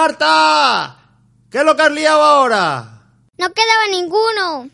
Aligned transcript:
¡Marta! 0.00 0.96
¿Qué 1.50 1.58
es 1.58 1.64
lo 1.64 1.74
que 1.74 1.82
has 1.82 1.90
liado 1.90 2.22
ahora? 2.22 3.02
No 3.36 3.48
quedaba 3.52 3.84
ninguno. 3.90 4.70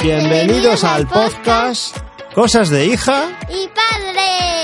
Bienvenidos 0.00 0.84
al 0.84 1.08
podcast 1.08 1.96
Cosas 2.36 2.70
de 2.70 2.86
hija. 2.86 3.36
Y 3.48 3.66
padre. 3.66 4.55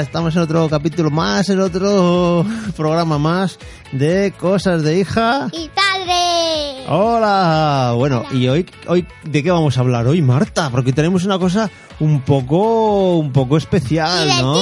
Estamos 0.00 0.34
en 0.36 0.42
otro 0.42 0.68
capítulo 0.68 1.10
más, 1.10 1.48
en 1.48 1.60
otro 1.60 2.44
programa 2.76 3.18
más 3.18 3.58
de 3.92 4.32
Cosas 4.38 4.82
de 4.82 4.98
hija. 4.98 5.48
Y 5.52 5.68
padre. 5.68 6.84
Hola. 6.88 7.92
Bueno, 7.96 8.24
Hola. 8.28 8.38
y 8.38 8.48
hoy 8.48 8.66
hoy 8.86 9.06
de 9.24 9.42
qué 9.42 9.50
vamos 9.50 9.76
a 9.76 9.80
hablar 9.80 10.06
hoy, 10.06 10.22
Marta? 10.22 10.70
Porque 10.70 10.92
tenemos 10.92 11.24
una 11.24 11.38
cosa 11.38 11.70
un 12.00 12.20
poco 12.20 13.16
un 13.16 13.32
poco 13.32 13.56
especial, 13.56 14.28
¿no? 14.40 14.54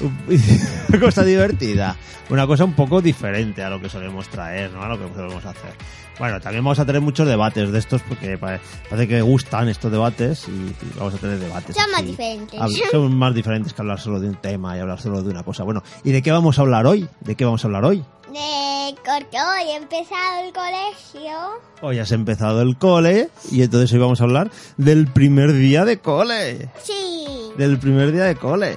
Una 0.00 1.00
cosa 1.00 1.24
divertida. 1.24 1.96
Una 2.30 2.46
cosa 2.46 2.64
un 2.64 2.74
poco 2.74 3.00
diferente 3.02 3.62
a 3.64 3.70
lo 3.70 3.80
que 3.80 3.88
solemos 3.88 4.28
traer, 4.28 4.70
¿no? 4.70 4.82
A 4.82 4.88
lo 4.88 4.98
que 4.98 5.12
solemos 5.14 5.44
hacer. 5.44 5.72
Bueno, 6.18 6.38
también 6.40 6.62
vamos 6.62 6.78
a 6.78 6.84
tener 6.86 7.00
muchos 7.00 7.26
debates 7.26 7.72
de 7.72 7.78
estos 7.78 8.02
porque 8.02 8.36
pare- 8.38 8.60
parece 8.88 9.08
que 9.08 9.22
gustan 9.22 9.68
estos 9.68 9.90
debates 9.90 10.46
y, 10.48 10.50
y 10.50 10.76
vamos 10.96 11.14
a 11.14 11.16
tener 11.18 11.38
debates. 11.38 11.74
Son 11.74 11.90
más 11.90 12.04
diferentes. 12.04 12.60
Son 12.92 13.16
más 13.16 13.34
diferentes 13.34 13.72
que 13.72 13.82
hablar 13.82 13.98
solo 13.98 14.20
de 14.20 14.28
un 14.28 14.36
tema 14.36 14.76
y 14.76 14.80
hablar 14.80 15.00
solo 15.00 15.22
de 15.22 15.30
una 15.30 15.42
cosa. 15.42 15.64
Bueno, 15.64 15.82
¿y 16.04 16.12
de 16.12 16.22
qué 16.22 16.30
vamos 16.30 16.58
a 16.58 16.62
hablar 16.62 16.86
hoy? 16.86 17.08
¿De 17.20 17.34
qué 17.34 17.44
vamos 17.44 17.64
a 17.64 17.68
hablar 17.68 17.84
hoy? 17.84 18.04
De 18.32 18.94
porque 19.04 19.38
hoy 19.38 19.70
he 19.72 19.76
empezado 19.76 20.44
el 20.46 20.52
colegio. 20.52 21.32
Hoy 21.80 21.98
has 21.98 22.12
empezado 22.12 22.60
el 22.62 22.76
cole 22.76 23.28
y 23.50 23.62
entonces 23.62 23.92
hoy 23.92 23.98
vamos 23.98 24.20
a 24.20 24.24
hablar 24.24 24.50
del 24.76 25.06
primer 25.08 25.52
día 25.52 25.84
de 25.84 25.98
cole. 25.98 26.68
Sí. 26.82 27.24
Del 27.56 27.78
primer 27.78 28.12
día 28.12 28.24
de 28.24 28.36
cole. 28.36 28.76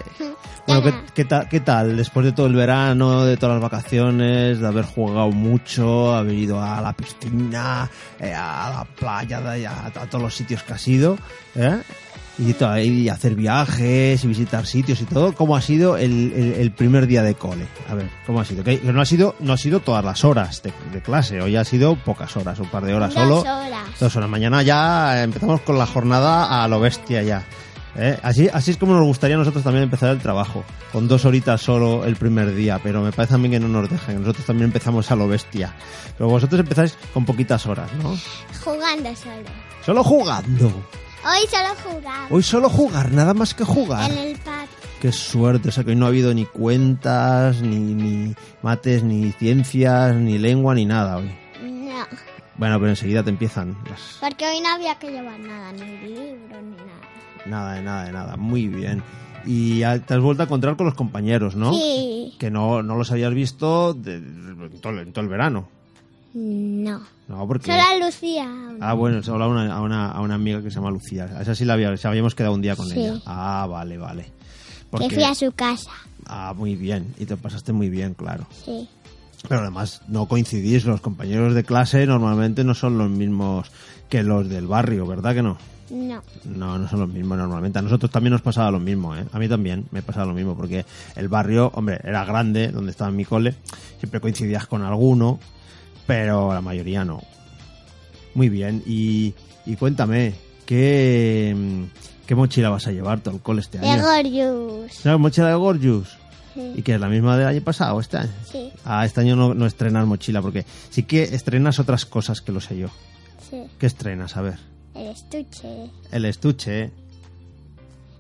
Bueno, 0.66 0.82
¿qué, 0.82 0.94
qué 1.14 1.26
tal, 1.26 1.50
¿qué 1.50 1.60
tal? 1.60 1.98
Después 1.98 2.26
de 2.26 2.32
todo 2.32 2.48
el 2.48 2.56
verano, 2.56 3.26
de 3.26 3.36
todas 3.38 3.56
las 3.56 3.62
vacaciones, 3.72 4.60
de 4.60 4.68
haber 4.68 4.86
jugado 4.86 5.30
mucho, 5.32 6.16
haber 6.16 6.36
ido 6.36 6.62
a 6.62 6.80
la 6.82 6.94
piscina, 6.94 7.90
eh, 8.20 8.34
a 8.34 8.70
la 8.74 8.86
playa, 8.86 9.40
a, 9.70 9.88
a 9.88 10.06
todos 10.10 10.22
los 10.24 10.34
sitios 10.36 10.64
que 10.64 10.74
has 10.74 10.88
ido, 10.88 11.18
¿eh? 11.56 11.82
Y, 12.40 12.56
y 12.82 13.10
hacer 13.10 13.36
viajes 13.36 14.24
y 14.24 14.28
visitar 14.28 14.66
sitios 14.66 15.00
y 15.02 15.06
todo. 15.06 15.34
¿Cómo 15.34 15.56
ha 15.56 15.62
sido 15.62 15.98
el, 15.98 16.34
el- 16.36 16.54
el 16.54 16.72
primer 16.72 17.06
día 17.06 17.22
de 17.22 17.36
cole? 17.36 17.68
A 17.90 17.94
ver, 17.94 18.10
¿cómo 18.26 18.40
ha 18.40 18.46
sido? 18.46 18.64
Que 18.64 18.80
no 18.84 19.02
ha 19.02 19.06
sido, 19.06 19.36
no 19.40 19.54
ha 19.54 19.58
sido 19.58 19.82
todas 19.82 20.04
las 20.04 20.24
horas 20.26 20.64
de, 20.64 20.74
de 20.92 21.02
clase, 21.02 21.40
hoy 21.42 21.56
ha 21.58 21.64
sido 21.66 21.96
pocas 21.96 22.36
horas, 22.36 22.58
un 22.60 22.70
par 22.70 22.86
de 22.86 22.96
horas 22.96 23.14
Dos 23.14 23.22
solo. 23.24 23.40
horas. 23.42 24.00
Dos 24.00 24.16
horas. 24.16 24.30
Mañana 24.30 24.64
ya 24.64 25.22
empezamos 25.24 25.62
con 25.62 25.78
la 25.78 25.86
jornada 25.86 26.64
a 26.64 26.68
lo 26.68 26.80
bestia 26.80 27.22
ya. 27.22 27.44
¿Eh? 27.96 28.20
Así, 28.22 28.50
así 28.52 28.72
es 28.72 28.78
como 28.78 28.94
nos 28.94 29.06
gustaría 29.06 29.36
a 29.36 29.40
nosotros 29.40 29.64
también 29.64 29.84
empezar 29.84 30.10
el 30.10 30.20
trabajo. 30.20 30.64
Con 30.92 31.08
dos 31.08 31.26
horitas 31.26 31.62
solo 31.62 32.06
el 32.06 32.16
primer 32.16 32.54
día. 32.54 32.80
Pero 32.82 33.02
me 33.02 33.12
parece 33.12 33.34
también 33.34 33.54
que 33.54 33.60
no 33.60 33.68
nos 33.68 33.90
dejen. 33.90 34.22
Nosotros 34.22 34.46
también 34.46 34.66
empezamos 34.66 35.10
a 35.12 35.16
lo 35.16 35.28
bestia. 35.28 35.74
Pero 36.18 36.30
vosotros 36.30 36.60
empezáis 36.60 36.98
con 37.14 37.26
poquitas 37.26 37.66
horas, 37.66 37.92
¿no? 38.02 38.18
Jugando 38.64 39.16
solo. 39.16 39.50
Solo 39.86 40.04
jugando. 40.04 40.68
Hoy 41.26 41.48
solo 41.50 41.76
jugamos. 41.84 42.32
Hoy 42.32 42.44
solo 42.44 42.70
jugar, 42.70 43.12
nada 43.12 43.34
más 43.34 43.54
que 43.54 43.64
jugar. 43.64 44.12
En 44.12 44.18
el 44.18 44.36
patio. 44.38 44.68
Qué 45.02 45.12
suerte, 45.12 45.70
o 45.70 45.72
sea 45.72 45.84
que 45.84 45.92
hoy 45.92 45.96
no 45.96 46.06
ha 46.06 46.10
habido 46.10 46.34
ni 46.34 46.46
cuentas, 46.46 47.62
ni, 47.62 47.78
ni 47.78 48.36
mates, 48.62 49.04
ni 49.04 49.32
ciencias, 49.34 50.16
ni 50.16 50.38
lengua, 50.38 50.76
ni 50.76 50.86
nada 50.86 51.18
hoy. 51.18 51.30
No. 51.62 52.06
Bueno, 52.56 52.78
pero 52.80 52.90
enseguida 52.90 53.24
te 53.24 53.30
empiezan 53.30 53.78
las, 53.90 54.18
Porque 54.22 54.46
hoy 54.48 54.62
no 54.62 54.70
había 54.70 54.96
que 55.00 55.12
llevar 55.12 55.40
nada, 55.40 55.72
ni 55.74 55.80
libros, 55.80 56.64
ni 56.64 56.78
nada. 56.78 57.04
Nada 57.46 57.74
de 57.74 57.82
nada 57.82 58.06
de 58.06 58.12
nada, 58.12 58.38
muy 58.38 58.68
bien. 58.68 59.04
Y 59.46 59.80
te 59.80 60.14
has 60.14 60.22
vuelto 60.22 60.44
a 60.44 60.46
encontrar 60.46 60.78
con 60.78 60.86
los 60.86 60.96
compañeros, 60.96 61.56
¿no? 61.56 61.74
Sí. 61.74 62.34
Que 62.40 62.50
no, 62.50 62.82
no 62.82 62.96
los 62.96 63.12
habías 63.12 63.34
visto 63.34 63.94
de- 63.94 64.16
en, 64.16 64.80
todo, 64.82 64.94
el- 64.94 65.00
en 65.00 65.12
todo 65.14 65.24
el 65.24 65.30
verano. 65.30 65.68
No. 66.34 67.02
No, 67.28 67.48
porque... 67.48 67.72
Solo 67.72 67.84
a 67.84 68.06
Lucía. 68.06 68.48
Ah, 68.82 68.94
bueno, 68.94 69.22
solo 69.22 69.44
a 69.44 69.48
una, 69.48 69.76
a, 69.76 69.82
una, 69.82 70.12
a 70.12 70.22
una 70.22 70.36
amiga 70.36 70.62
que 70.62 70.70
se 70.72 70.76
llama 70.78 70.92
Lucía. 70.92 71.26
A 71.38 71.42
esa 71.42 71.54
sí 71.56 71.64
la 71.66 71.74
había, 71.74 71.96
sí 71.98 72.08
habíamos 72.08 72.36
quedado 72.36 72.54
un 72.54 72.62
día 72.62 72.76
con 72.76 72.88
Sí. 72.88 73.00
ella. 73.00 73.20
Ah, 73.26 73.68
vale, 73.70 73.98
vale. 73.98 74.26
Que 74.98 75.10
fui 75.10 75.24
a 75.24 75.36
su 75.36 75.52
casa. 75.52 75.92
Ah, 76.26 76.54
muy 76.56 76.76
bien. 76.76 77.14
Y 77.20 77.26
te 77.26 77.36
pasaste 77.38 77.74
muy 77.74 77.90
bien, 77.90 78.14
claro. 78.14 78.46
Sí. 78.66 78.88
Pero 79.48 79.62
además 79.62 80.02
no 80.08 80.28
coincidís, 80.28 80.86
los 80.86 81.02
compañeros 81.02 81.54
de 81.54 81.64
clase 81.66 82.06
normalmente 82.08 82.64
no 82.64 82.74
son 82.74 82.98
los 82.98 83.10
mismos 83.10 83.70
que 84.10 84.24
los 84.24 84.48
del 84.50 84.68
barrio, 84.68 85.06
¿verdad 85.06 85.34
que 85.36 85.44
no? 85.44 85.58
No. 85.94 86.24
No, 86.46 86.80
no 86.80 86.90
son 86.90 87.02
los 87.02 87.10
mismos 87.10 87.38
normalmente. 87.38 87.78
A 87.78 87.82
nosotros 87.84 88.10
también 88.10 88.32
nos 88.32 88.42
pasaba 88.42 88.72
lo 88.72 88.80
mismo, 88.80 89.16
¿eh? 89.16 89.24
A 89.32 89.38
mí 89.38 89.48
también 89.48 89.86
me 89.92 90.02
pasaba 90.02 90.26
lo 90.26 90.34
mismo, 90.34 90.56
porque 90.58 90.86
el 91.16 91.28
barrio, 91.28 91.72
hombre, 91.76 92.00
era 92.04 92.26
grande, 92.26 92.70
donde 92.70 92.90
estaba 92.90 93.12
mi 93.12 93.26
cole, 93.26 93.54
siempre 94.00 94.20
coincidías 94.20 94.66
con 94.66 94.82
alguno, 94.82 95.40
pero 96.08 96.52
la 96.52 96.62
mayoría 96.62 97.06
no. 97.06 97.22
Muy 98.34 98.50
bien, 98.50 98.82
y, 98.88 99.36
y 99.68 99.76
cuéntame, 99.76 100.34
¿qué, 100.66 101.56
¿qué 102.26 102.34
mochila 102.34 102.70
vas 102.70 102.88
a 102.88 102.92
llevar 102.92 103.20
todo 103.20 103.36
el 103.36 103.42
cole 103.42 103.62
este 103.62 103.78
De 103.78 103.88
año? 103.88 104.02
Gorgeous. 104.04 105.06
¿La 105.06 105.18
mochila 105.20 105.50
de 105.50 105.56
Gorgeous? 105.56 106.18
Sí. 106.56 106.74
¿Y 106.78 106.82
que 106.82 106.96
es 106.96 107.00
la 107.00 107.08
misma 107.10 107.38
del 107.38 107.48
año 107.48 107.62
pasado, 107.62 108.00
este 108.00 108.18
año? 108.18 108.32
Sí. 108.52 108.72
Ah, 108.84 109.06
este 109.06 109.22
año 109.22 109.36
no, 109.36 109.54
no 109.54 109.68
estrenas 109.68 110.08
mochila, 110.08 110.42
porque 110.42 110.66
sí 110.90 111.04
que 111.04 111.22
estrenas 111.22 111.78
otras 111.80 112.08
cosas 112.08 112.42
que 112.42 112.52
lo 112.52 112.60
sé 112.62 112.78
yo. 112.80 112.88
Sí. 113.48 113.64
¿Qué 113.78 113.86
estrenas? 113.86 114.36
A 114.38 114.42
ver. 114.42 114.73
El 114.96 115.08
estuche. 115.08 115.90
El 116.12 116.26
estuche, 116.26 116.92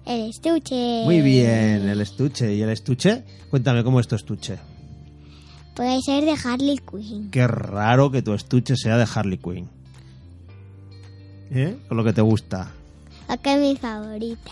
El 0.06 0.29
estuche. 0.29 1.03
Muy 1.06 1.22
bien, 1.22 1.88
el 1.88 2.01
estuche. 2.01 2.53
¿Y 2.53 2.61
el 2.61 2.69
estuche? 2.69 3.23
Cuéntame 3.50 3.84
cómo 3.84 4.00
es 4.00 4.07
tu 4.07 4.16
estuche. 4.16 4.57
Puede 5.75 6.01
ser 6.01 6.25
de 6.25 6.35
Harley 6.44 6.79
Quinn. 6.79 7.31
Qué 7.31 7.47
raro 7.47 8.11
que 8.11 8.22
tu 8.22 8.34
estuche 8.34 8.75
sea 8.75 8.97
de 8.97 9.07
Harley 9.13 9.38
Quinn. 9.38 9.69
¿Eh? 11.51 11.78
Con 11.88 11.97
lo 11.97 12.03
que 12.03 12.13
te 12.13 12.22
gusta. 12.22 12.72
Es 13.29 13.59
mi 13.59 13.75
favorita 13.75 14.51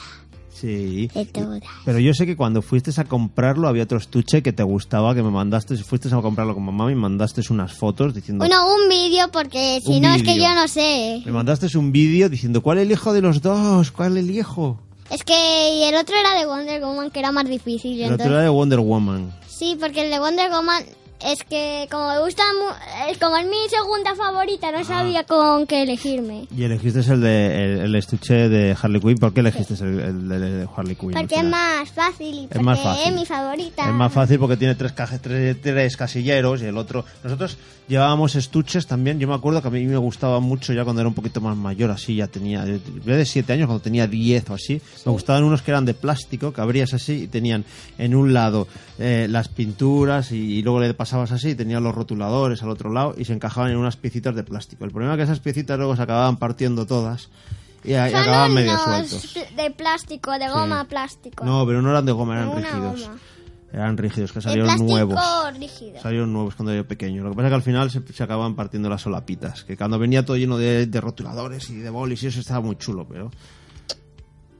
Sí. 0.53 1.07
de 1.13 1.25
todas. 1.25 1.61
Pero 1.85 1.99
yo 1.99 2.13
sé 2.13 2.25
que 2.25 2.35
cuando 2.35 2.61
fuiste 2.61 2.91
a 2.99 3.05
comprarlo 3.05 3.67
había 3.67 3.83
otro 3.83 3.97
estuche 3.97 4.43
que 4.43 4.53
te 4.53 4.63
gustaba, 4.63 5.15
que 5.15 5.23
me 5.23 5.31
mandaste, 5.31 5.77
fuiste 5.77 6.09
a 6.13 6.21
comprarlo 6.21 6.53
con 6.53 6.63
mamá, 6.63 6.85
me 6.85 6.95
mandaste 6.95 7.41
unas 7.49 7.73
fotos 7.73 8.13
diciendo... 8.13 8.45
Bueno, 8.45 8.65
un 8.67 8.89
vídeo 8.89 9.29
porque 9.31 9.79
si 9.83 9.99
no 9.99 10.13
es 10.13 10.23
que 10.23 10.37
yo 10.37 10.53
no 10.53 10.67
sé. 10.67 11.21
Me 11.25 11.31
mandaste 11.31 11.75
un 11.77 11.91
vídeo 11.91 12.29
diciendo, 12.29 12.61
¿cuál 12.61 12.79
elijo 12.79 13.13
de 13.13 13.21
los 13.21 13.41
dos? 13.41 13.91
¿Cuál 13.91 14.17
elijo? 14.17 14.79
Es 15.09 15.23
que 15.23 15.33
y 15.75 15.83
el 15.83 15.95
otro 15.95 16.15
era 16.17 16.39
de 16.39 16.45
Wonder 16.45 16.81
Woman 16.81 17.11
que 17.11 17.19
era 17.19 17.31
más 17.31 17.45
difícil. 17.45 18.01
El 18.01 18.13
otro 18.13 18.27
era 18.27 18.43
de 18.43 18.49
Wonder 18.49 18.79
Woman. 18.79 19.33
Sí, 19.47 19.77
porque 19.79 20.05
el 20.05 20.11
de 20.11 20.19
Wonder 20.19 20.49
Woman 20.49 20.83
es 21.25 21.43
que 21.43 21.87
como 21.91 22.07
me 22.09 22.19
gusta, 22.19 22.43
como 23.19 23.37
es 23.37 23.45
mi 23.45 23.57
segunda 23.69 24.15
favorita, 24.15 24.69
Ah. 24.69 24.71
no 24.79 24.83
sabía 24.83 25.23
con 25.23 25.67
qué 25.67 25.83
elegirme. 25.83 26.47
Y 26.55 26.63
elegiste 26.63 26.99
el 26.99 27.21
de 27.21 27.63
el, 27.63 27.79
el 27.79 27.95
estuche 27.95 28.49
de 28.49 28.75
Harley 28.81 29.01
Quinn. 29.01 29.17
¿Por 29.17 29.33
qué 29.33 29.41
elegiste 29.41 29.73
el, 29.83 29.99
el 29.99 30.29
de 30.29 30.67
Harley 30.75 30.95
Quinn? 30.95 31.11
Porque 31.11 31.35
es 31.35 31.43
más 31.43 31.89
fácil 31.91 32.43
y 32.43 32.47
porque 32.47 32.63
más 32.63 32.79
fácil. 32.79 33.07
es 33.13 33.19
mi 33.19 33.25
favorita. 33.25 33.87
Es 33.87 33.93
más 33.93 34.11
fácil 34.11 34.39
porque 34.39 34.57
tiene 34.57 34.75
tres, 34.75 34.93
tres, 35.21 35.61
tres 35.61 35.97
casilleros 35.97 36.61
y 36.61 36.65
el 36.65 36.77
otro... 36.77 37.05
Nosotros 37.23 37.57
llevábamos 37.87 38.35
estuches 38.35 38.87
también. 38.87 39.19
Yo 39.19 39.27
me 39.27 39.35
acuerdo 39.35 39.61
que 39.61 39.67
a 39.67 39.71
mí 39.71 39.83
me 39.85 39.97
gustaba 39.97 40.39
mucho 40.39 40.73
ya 40.73 40.83
cuando 40.83 41.01
era 41.01 41.09
un 41.09 41.15
poquito 41.15 41.41
más 41.41 41.55
mayor, 41.57 41.91
así 41.91 42.15
ya 42.15 42.27
tenía... 42.27 42.65
Yo 42.65 43.15
de 43.15 43.25
siete 43.25 43.53
años, 43.53 43.67
cuando 43.67 43.83
tenía 43.83 44.07
diez 44.07 44.49
o 44.49 44.53
así. 44.53 44.81
Me 45.05 45.11
gustaban 45.11 45.43
unos 45.43 45.61
que 45.61 45.71
eran 45.71 45.85
de 45.85 45.93
plástico, 45.93 46.53
que 46.53 46.61
abrías 46.61 46.93
así 46.93 47.23
y 47.23 47.27
tenían 47.27 47.65
en 47.97 48.15
un 48.15 48.33
lado 48.33 48.67
eh, 48.99 49.27
las 49.29 49.49
pinturas 49.49 50.31
y, 50.31 50.37
y 50.37 50.61
luego 50.61 50.79
le 50.79 50.93
pasabas 50.93 51.10
así 51.13 51.49
y 51.49 51.55
tenían 51.55 51.83
los 51.83 51.93
rotuladores 51.95 52.61
al 52.63 52.69
otro 52.69 52.91
lado 52.91 53.13
y 53.17 53.25
se 53.25 53.33
encajaban 53.33 53.71
en 53.71 53.77
unas 53.77 53.97
piecitas 53.97 54.35
de 54.35 54.43
plástico. 54.43 54.85
El 54.85 54.91
problema 54.91 55.13
es 55.13 55.17
que 55.17 55.23
esas 55.23 55.39
piecitas 55.39 55.77
luego 55.77 55.95
se 55.95 56.01
acababan 56.01 56.37
partiendo 56.37 56.85
todas 56.85 57.29
y, 57.83 57.91
y 57.91 57.93
acababan 57.95 58.53
medio 58.53 58.77
sueltos. 58.77 59.33
de 59.55 59.71
plástico, 59.71 60.31
de 60.37 60.47
goma 60.49 60.83
plástico. 60.85 61.43
No, 61.43 61.65
pero 61.65 61.81
no 61.81 61.89
eran 61.91 62.05
de 62.05 62.11
goma, 62.11 62.35
eran 62.35 62.49
Una 62.49 62.59
rígidos. 62.61 63.01
goma. 63.01 63.17
Eran 63.73 63.95
rígidos, 63.97 64.33
que 64.33 64.41
salieron 64.41 64.75
nuevos. 64.85 65.17
rígido. 65.57 66.01
Salieron 66.01 66.33
nuevos 66.33 66.55
cuando 66.55 66.73
yo 66.75 66.85
pequeño. 66.85 67.23
Lo 67.23 67.29
que 67.29 67.35
pasa 67.37 67.47
es 67.47 67.51
que 67.51 67.55
al 67.55 67.61
final 67.61 67.89
se, 67.89 68.01
se 68.13 68.21
acababan 68.23 68.53
partiendo 68.55 68.89
las 68.89 69.01
solapitas. 69.01 69.63
Que 69.63 69.77
cuando 69.77 69.97
venía 69.97 70.25
todo 70.25 70.35
lleno 70.35 70.57
de, 70.57 70.87
de 70.87 71.01
rotuladores 71.01 71.69
y 71.69 71.77
de 71.77 71.89
bolis 71.89 72.21
y 72.23 72.27
eso 72.27 72.41
estaba 72.41 72.59
muy 72.59 72.75
chulo, 72.75 73.07
pero... 73.07 73.31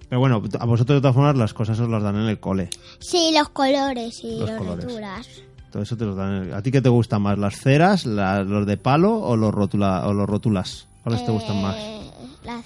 Pero 0.07 0.19
bueno, 0.19 0.41
a 0.59 0.65
vosotros 0.65 0.97
de 0.97 1.01
todas 1.01 1.15
formas 1.15 1.37
las 1.37 1.53
cosas 1.53 1.79
os 1.79 1.87
las 1.89 2.03
dan 2.03 2.15
en 2.17 2.27
el 2.27 2.39
cole. 2.39 2.69
Sí, 2.99 3.33
los 3.37 3.47
colores 3.49 4.19
y 4.23 4.39
Los 4.39 4.49
los, 4.49 4.57
colores. 4.57 4.85
roturas. 4.85 5.27
Todo 5.71 5.83
eso 5.83 5.95
te 5.97 6.05
los 6.05 6.15
dan 6.15 6.33
el- 6.43 6.53
¿A 6.53 6.61
ti 6.61 6.69
qué 6.71 6.81
te 6.81 6.89
gustan 6.89 7.21
más? 7.21 7.37
¿Las 7.39 7.55
ceras, 7.59 8.05
la- 8.05 8.43
los 8.43 8.65
de 8.67 8.77
palo 8.77 9.13
o 9.19 9.35
los, 9.37 9.53
rotula, 9.53 10.05
o 10.07 10.13
los 10.13 10.27
rotulas? 10.29 10.87
¿Cuáles 11.03 11.25
te 11.25 11.31
gustan 11.31 11.61
más? 11.61 11.75
Eh, 11.77 12.11
Las, 12.43 12.65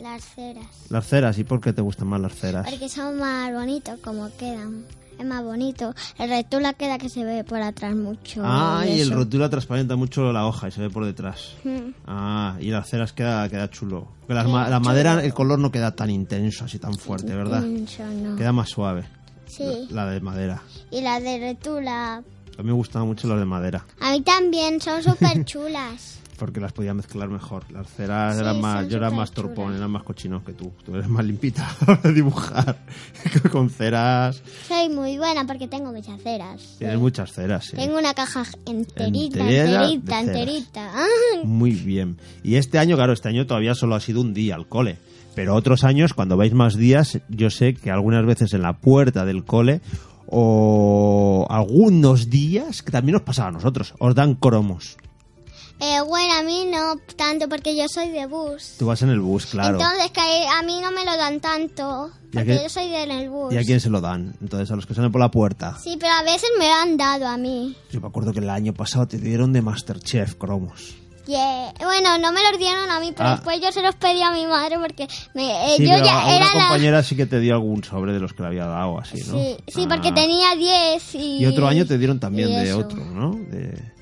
Las 0.00 0.22
ceras. 0.34 0.66
Las 0.90 1.06
ceras, 1.06 1.38
¿y 1.38 1.44
por 1.44 1.60
qué 1.60 1.72
te 1.72 1.80
gustan 1.82 2.08
más 2.08 2.20
las 2.20 2.34
ceras? 2.34 2.68
Porque 2.68 2.88
son 2.88 3.18
más 3.18 3.52
bonitos 3.52 3.98
como 4.00 4.28
quedan. 4.36 4.84
Es 5.18 5.24
más 5.24 5.44
bonito. 5.44 5.94
El 6.18 6.28
retula 6.28 6.72
queda 6.72 6.98
que 6.98 7.08
se 7.08 7.24
ve 7.24 7.44
por 7.44 7.62
atrás 7.62 7.94
mucho. 7.94 8.42
Ah, 8.44 8.82
y 8.84 8.94
el 8.94 9.00
eso. 9.08 9.14
rótula 9.14 9.48
transparenta 9.48 9.94
mucho 9.94 10.32
la 10.32 10.44
hoja 10.46 10.66
y 10.68 10.70
se 10.72 10.80
ve 10.80 10.90
por 10.90 11.04
detrás. 11.04 11.54
Mm. 11.62 11.90
Ah, 12.06 12.56
y 12.60 12.70
las 12.70 12.88
ceras 12.88 13.12
queda, 13.12 13.48
queda 13.48 13.70
chulo. 13.70 14.08
Porque 14.26 14.42
ma- 14.44 14.68
la 14.68 14.80
madera, 14.80 15.22
el 15.24 15.32
color 15.32 15.60
no 15.60 15.70
queda 15.70 15.94
tan 15.94 16.10
intenso, 16.10 16.64
así 16.64 16.80
tan 16.80 16.94
fuerte, 16.94 17.32
¿verdad? 17.34 17.62
Intenso, 17.62 18.02
no. 18.06 18.34
Queda 18.36 18.50
más 18.52 18.68
suave. 18.70 19.04
Sí. 19.56 19.88
La 19.90 20.06
de 20.06 20.20
madera. 20.20 20.62
Y 20.90 21.00
las 21.00 21.22
de 21.22 21.38
retula. 21.38 22.16
A 22.16 22.62
mí 22.62 22.64
me 22.64 22.72
gustaban 22.72 23.08
mucho 23.08 23.26
las 23.28 23.38
de 23.38 23.44
madera. 23.44 23.84
A 24.00 24.12
mí 24.12 24.20
también, 24.22 24.80
son 24.80 25.02
súper 25.02 25.44
chulas. 25.44 26.20
Porque 26.38 26.58
las 26.58 26.72
podía 26.72 26.92
mezclar 26.94 27.28
mejor. 27.28 27.64
Las 27.70 27.86
ceras 27.88 28.34
Sí, 28.34 28.40
eran 28.40 28.60
más. 28.60 28.88
Yo 28.88 28.96
era 28.96 29.10
más 29.10 29.30
torpón, 29.30 29.76
era 29.76 29.86
más 29.86 30.02
cochino 30.02 30.44
que 30.44 30.52
tú. 30.52 30.72
Tú 30.84 30.96
eres 30.96 31.08
más 31.08 31.24
limpita 31.24 31.76
para 31.86 32.10
dibujar. 32.10 32.76
Con 33.52 33.70
ceras. 33.70 34.42
Soy 34.66 34.88
muy 34.88 35.16
buena 35.16 35.46
porque 35.46 35.68
tengo 35.68 35.92
muchas 35.92 36.20
ceras. 36.22 36.60
Tienes 36.78 36.98
muchas 36.98 37.32
ceras, 37.32 37.66
sí. 37.66 37.76
Tengo 37.76 37.96
una 37.98 38.14
caja 38.14 38.44
enterita, 38.66 39.38
Entera 39.40 39.84
enterita, 39.84 40.20
enterita. 40.20 40.92
Muy 41.44 41.70
bien. 41.70 42.18
Y 42.42 42.56
este 42.56 42.78
año, 42.80 42.96
claro, 42.96 43.12
este 43.12 43.28
año 43.28 43.46
todavía 43.46 43.76
solo 43.76 43.94
ha 43.94 44.00
sido 44.00 44.20
un 44.20 44.34
día 44.34 44.56
al 44.56 44.66
cole. 44.66 44.98
Pero 45.34 45.54
otros 45.54 45.84
años, 45.84 46.14
cuando 46.14 46.36
vais 46.36 46.52
más 46.54 46.76
días, 46.76 47.18
yo 47.28 47.50
sé 47.50 47.74
que 47.74 47.90
algunas 47.90 48.24
veces 48.24 48.52
en 48.54 48.62
la 48.62 48.78
puerta 48.78 49.24
del 49.24 49.44
cole 49.44 49.80
o 50.26 51.46
algunos 51.50 52.30
días, 52.30 52.82
que 52.82 52.90
también 52.90 53.16
os 53.16 53.22
pasaba 53.22 53.48
a 53.48 53.52
nosotros, 53.52 53.94
os 53.98 54.14
dan 54.14 54.34
cromos. 54.34 54.96
Eh, 55.80 56.00
bueno, 56.06 56.34
a 56.34 56.42
mí 56.42 56.66
no 56.70 56.96
tanto 57.16 57.48
porque 57.48 57.76
yo 57.76 57.88
soy 57.88 58.08
de 58.10 58.26
bus. 58.26 58.76
Tú 58.78 58.86
vas 58.86 59.02
en 59.02 59.10
el 59.10 59.20
bus, 59.20 59.46
claro. 59.46 59.78
Entonces 59.80 60.12
que 60.12 60.20
a 60.20 60.62
mí 60.62 60.80
no 60.80 60.92
me 60.92 61.04
lo 61.04 61.16
dan 61.16 61.40
tanto. 61.40 62.10
¿Y 62.32 62.38
a 62.38 62.40
Porque 62.40 62.60
yo 62.62 62.68
soy 62.68 62.90
del 62.90 63.28
bus. 63.28 63.52
¿Y 63.52 63.58
a 63.58 63.62
quién 63.62 63.80
se 63.80 63.90
lo 63.90 64.00
dan? 64.00 64.36
Entonces, 64.40 64.70
a 64.70 64.76
los 64.76 64.86
que 64.86 64.94
salen 64.94 65.12
por 65.12 65.20
la 65.20 65.30
puerta. 65.30 65.76
Sí, 65.82 65.96
pero 65.98 66.12
a 66.12 66.22
veces 66.22 66.48
me 66.58 66.66
lo 66.66 66.74
han 66.74 66.96
dado 66.96 67.26
a 67.26 67.36
mí. 67.36 67.76
Yo 67.90 68.00
me 68.00 68.06
acuerdo 68.06 68.32
que 68.32 68.38
el 68.38 68.50
año 68.50 68.72
pasado 68.72 69.08
te 69.08 69.18
dieron 69.18 69.52
de 69.52 69.62
Masterchef 69.62 70.34
cromos. 70.34 70.94
Yeah. 71.26 71.72
Bueno, 71.82 72.18
no 72.18 72.32
me 72.32 72.40
los 72.50 72.58
dieron 72.58 72.90
a 72.90 73.00
mí, 73.00 73.12
pero 73.16 73.30
Ah. 73.30 73.32
después 73.36 73.60
yo 73.60 73.72
se 73.72 73.80
los 73.82 73.94
pedí 73.94 74.20
a 74.22 74.30
mi 74.30 74.46
madre 74.46 74.76
porque 74.78 75.08
me, 75.34 75.74
eh, 75.74 75.76
sí, 75.78 75.84
yo 75.84 75.90
pero 75.94 76.04
ya 76.04 76.20
a 76.20 76.26
una 76.26 76.36
era 76.36 76.44
la... 76.46 76.52
compañera 76.52 77.02
sí 77.02 77.16
que 77.16 77.24
te 77.26 77.40
dio 77.40 77.54
algún 77.54 77.82
sobre 77.82 78.12
de 78.12 78.20
los 78.20 78.32
que 78.34 78.42
le 78.42 78.48
había 78.48 78.66
dado, 78.66 78.98
así, 78.98 79.18
¿no? 79.26 79.38
Sí, 79.38 79.56
sí 79.68 79.84
Ah. 79.84 79.88
porque 79.88 80.12
tenía 80.12 80.54
10 80.54 81.14
y... 81.14 81.38
Y 81.38 81.46
otro 81.46 81.66
año 81.66 81.86
te 81.86 81.96
dieron 81.98 82.20
también 82.20 82.48
de 82.48 82.64
eso. 82.64 82.78
otro, 82.78 82.98
¿no? 83.04 83.30
De- 83.50 83.94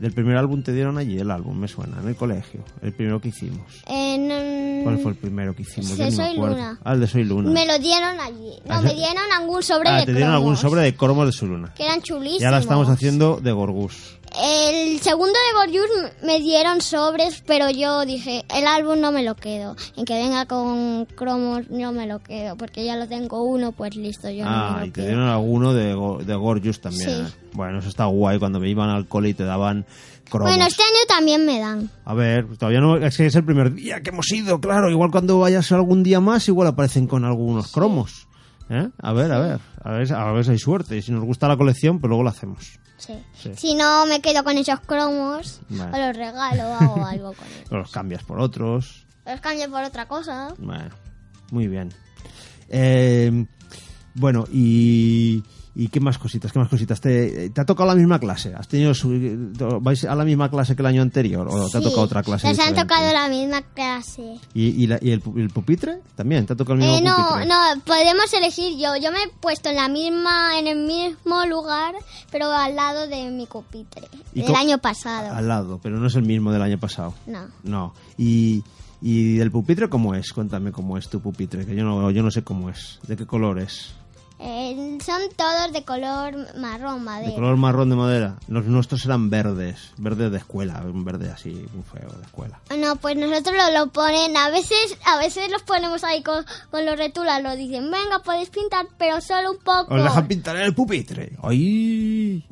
del 0.00 0.12
primer 0.12 0.36
álbum 0.36 0.64
te 0.64 0.72
dieron 0.72 0.98
allí 0.98 1.16
el 1.18 1.30
álbum, 1.30 1.56
me 1.56 1.68
suena, 1.68 2.00
en 2.02 2.08
el 2.08 2.16
colegio. 2.16 2.64
El 2.82 2.92
primero 2.92 3.20
que 3.20 3.28
hicimos. 3.28 3.60
Eh, 3.86 4.18
no- 4.18 4.82
¿Cuál 4.82 4.98
fue 4.98 5.12
el 5.12 5.16
primero 5.16 5.54
que 5.54 5.62
hicimos? 5.62 5.96
De 5.96 6.10
Soy. 6.10 6.34
Luna. 6.34 6.80
Ah, 6.82 6.94
el 6.94 7.00
de 7.00 7.06
Soy 7.06 7.22
Luna. 7.22 7.48
Me 7.50 7.64
lo 7.66 7.78
dieron 7.78 8.18
allí. 8.18 8.50
No, 8.66 8.74
Ah, 8.74 8.80
me 8.80 8.94
dieron 8.94 9.30
algún 9.38 9.62
sobre 9.62 9.90
ah, 9.90 9.98
de 10.00 10.06
te 10.06 10.12
dieron 10.14 10.32
algún 10.32 10.54
cromos, 10.56 10.60
sobre 10.60 10.80
de 10.82 10.96
cromos 10.96 11.26
de 11.26 11.32
Soy 11.32 11.48
Luna. 11.50 11.72
Que 11.76 11.84
eran 11.84 12.02
chulísimos. 12.02 12.40
Y 12.40 12.44
ahora 12.44 12.58
estamos 12.58 12.88
haciendo 12.88 13.38
de 13.40 13.52
Gorgus. 13.52 14.18
El 14.40 15.00
segundo 15.00 15.32
de 15.32 15.58
Gorgeous 15.58 16.12
me 16.22 16.40
dieron 16.40 16.80
sobres, 16.80 17.42
pero 17.46 17.70
yo 17.70 18.04
dije, 18.06 18.44
el 18.54 18.66
álbum 18.66 19.00
no 19.00 19.12
me 19.12 19.22
lo 19.22 19.34
quedo. 19.34 19.76
En 19.96 20.04
que 20.04 20.14
venga 20.14 20.46
con 20.46 21.04
cromos 21.14 21.68
no 21.70 21.92
me 21.92 22.06
lo 22.06 22.20
quedo, 22.20 22.56
porque 22.56 22.84
ya 22.84 22.96
lo 22.96 23.06
tengo 23.08 23.42
uno, 23.42 23.72
pues 23.72 23.94
listo, 23.96 24.30
yo 24.30 24.44
no 24.44 24.50
me 24.50 24.56
Ah, 24.56 24.76
lo 24.80 24.86
y 24.86 24.90
te 24.90 25.00
quedo. 25.00 25.06
dieron 25.08 25.28
alguno 25.28 25.74
de, 25.74 25.88
de 26.24 26.72
también. 26.80 27.08
Sí. 27.08 27.10
¿eh? 27.10 27.26
Bueno, 27.52 27.80
eso 27.80 27.88
está 27.88 28.06
guay 28.06 28.38
cuando 28.38 28.58
me 28.60 28.68
iban 28.68 28.88
al 28.88 29.06
cole 29.06 29.30
y 29.30 29.34
te 29.34 29.44
daban 29.44 29.84
cromos. 30.30 30.50
Bueno, 30.50 30.66
este 30.66 30.82
año 30.82 30.98
también 31.08 31.44
me 31.44 31.58
dan. 31.60 31.90
A 32.04 32.14
ver, 32.14 32.46
todavía 32.56 32.80
no, 32.80 32.96
es 32.96 33.16
que 33.16 33.26
es 33.26 33.34
el 33.34 33.44
primer 33.44 33.74
día 33.74 34.00
que 34.00 34.10
hemos 34.10 34.30
ido, 34.32 34.60
claro. 34.60 34.90
Igual 34.90 35.10
cuando 35.10 35.38
vayas 35.38 35.70
algún 35.72 36.02
día 36.02 36.20
más, 36.20 36.48
igual 36.48 36.68
aparecen 36.68 37.06
con 37.06 37.24
algunos 37.24 37.70
cromos. 37.70 38.26
¿Eh? 38.70 38.88
A 38.98 39.12
ver, 39.12 39.32
a 39.32 39.38
ver, 39.38 39.60
a 39.82 39.90
ver, 39.92 40.12
a 40.12 40.32
ver 40.32 40.44
si 40.44 40.50
hay 40.52 40.58
suerte. 40.58 40.96
Y 40.96 41.02
si 41.02 41.12
nos 41.12 41.24
gusta 41.24 41.48
la 41.48 41.56
colección, 41.56 42.00
pues 42.00 42.08
luego 42.08 42.22
lo 42.22 42.30
hacemos. 42.30 42.78
Sí. 42.96 43.14
Sí. 43.34 43.50
Si 43.56 43.74
no 43.74 44.06
me 44.06 44.20
quedo 44.20 44.44
con 44.44 44.56
esos 44.56 44.80
cromos, 44.80 45.60
Vale. 45.68 45.92
o 45.92 46.06
los 46.06 46.16
regalo 46.16 46.62
o 46.68 46.74
hago 46.74 47.04
algo 47.06 47.32
con 47.32 47.46
ellos. 47.56 47.72
O 47.72 47.76
los 47.76 47.90
cambias 47.90 48.22
por 48.22 48.40
otros. 48.40 49.06
Los 49.26 49.40
cambio 49.40 49.70
por 49.70 49.82
otra 49.84 50.06
cosa. 50.06 50.54
Bueno, 50.58 50.90
muy 51.50 51.66
bien. 51.68 51.92
Eh, 52.68 53.46
bueno, 54.14 54.44
y, 54.52 55.42
y 55.74 55.88
qué 55.88 56.00
más 56.00 56.18
cositas, 56.18 56.52
qué 56.52 56.58
más 56.58 56.68
cositas. 56.68 57.00
¿Te, 57.00 57.48
te 57.50 57.60
ha 57.60 57.64
tocado 57.64 57.88
la 57.88 57.94
misma 57.94 58.18
clase? 58.18 58.52
¿Has 58.54 58.68
tenido 58.68 58.92
vais 59.80 60.04
a 60.04 60.14
la 60.14 60.24
misma 60.24 60.50
clase 60.50 60.76
que 60.76 60.82
el 60.82 60.86
año 60.86 61.02
anterior 61.02 61.48
o 61.50 61.68
te 61.70 61.78
ha 61.78 61.80
tocado 61.80 62.02
otra 62.02 62.22
clase? 62.22 62.48
Les 62.48 62.58
han 62.58 62.74
tocado 62.74 63.12
la 63.12 63.28
misma 63.28 63.62
clase. 63.62 64.34
¿Y, 64.54 64.82
y, 64.82 64.86
la- 64.86 64.98
y 65.00 65.10
el, 65.12 65.22
el 65.36 65.48
pupitre? 65.50 66.00
¿También? 66.14 66.44
¿Te 66.46 66.52
ha 66.52 66.56
tocado 66.56 66.74
el 66.74 66.80
mismo 66.80 66.96
Eh, 66.98 67.02
no, 67.02 67.16
pupitre? 67.16 67.46
no, 67.46 67.80
podemos 67.86 68.32
elegir 68.34 68.72
yo. 68.78 68.96
Yo 68.96 69.10
me 69.12 69.22
he 69.22 69.28
puesto 69.40 69.70
en 69.70 69.76
la 69.76 69.88
misma, 69.88 70.58
en 70.58 70.66
el 70.66 70.78
mismo 70.86 71.44
lugar, 71.46 71.94
pero 72.30 72.50
al 72.52 72.76
lado 72.76 73.06
de 73.08 73.30
mi 73.30 73.46
pupitre. 73.46 74.08
¿Y 74.34 74.42
Del 74.42 74.54
año 74.54 74.78
pasado. 74.78 75.34
Al 75.34 75.48
lado, 75.48 75.80
pero 75.82 75.98
no 75.98 76.06
es 76.06 76.14
el 76.16 76.22
mismo 76.22 76.52
del 76.52 76.62
año 76.62 76.78
pasado. 76.78 77.14
No. 77.26 77.46
No. 77.62 77.94
¿Y, 78.18 78.62
y 79.00 79.36
del 79.36 79.50
pupitre 79.50 79.88
cómo 79.88 80.14
es? 80.14 80.32
Cuéntame 80.32 80.70
cómo 80.70 80.98
es 80.98 81.08
tu 81.08 81.20
pupitre, 81.20 81.64
que 81.64 81.74
yo 81.74 81.82
no, 81.84 82.10
yo 82.10 82.22
no 82.22 82.30
sé 82.30 82.42
cómo 82.44 82.68
es. 82.68 82.98
¿De 83.06 83.16
qué 83.16 83.26
color 83.26 83.58
es? 83.58 83.94
Eh, 84.44 84.98
son 85.04 85.20
todos 85.36 85.72
de 85.72 85.84
color 85.84 86.34
marrón, 86.58 86.98
De 86.98 87.04
madera. 87.04 87.34
color 87.34 87.56
marrón 87.56 87.90
de 87.90 87.94
madera. 87.96 88.36
Los 88.48 88.64
nuestros 88.64 89.04
eran 89.04 89.30
verdes, 89.30 89.92
verdes 89.98 90.32
de 90.32 90.38
escuela, 90.38 90.82
un 90.84 91.04
verde 91.04 91.30
así, 91.30 91.50
muy 91.72 91.84
feo 91.84 92.10
de 92.10 92.24
escuela. 92.24 92.58
No, 92.76 92.96
pues 92.96 93.16
nosotros 93.16 93.54
lo, 93.56 93.78
lo 93.78 93.92
ponen, 93.92 94.36
a 94.36 94.50
veces, 94.50 94.96
a 95.06 95.18
veces 95.18 95.48
los 95.50 95.62
ponemos 95.62 96.02
ahí 96.02 96.24
con, 96.24 96.44
con 96.72 96.84
los 96.84 96.96
retulas, 96.98 97.40
lo 97.42 97.54
dicen, 97.54 97.84
venga, 97.90 98.18
podéis 98.24 98.50
pintar, 98.50 98.86
pero 98.98 99.20
solo 99.20 99.52
un 99.52 99.58
poco. 99.58 99.94
¿Os 99.94 100.02
dejan 100.02 100.26
pintar 100.26 100.56
en 100.56 100.62
el 100.62 100.74
pupitre? 100.74 101.36
¡Ay! 101.42 102.44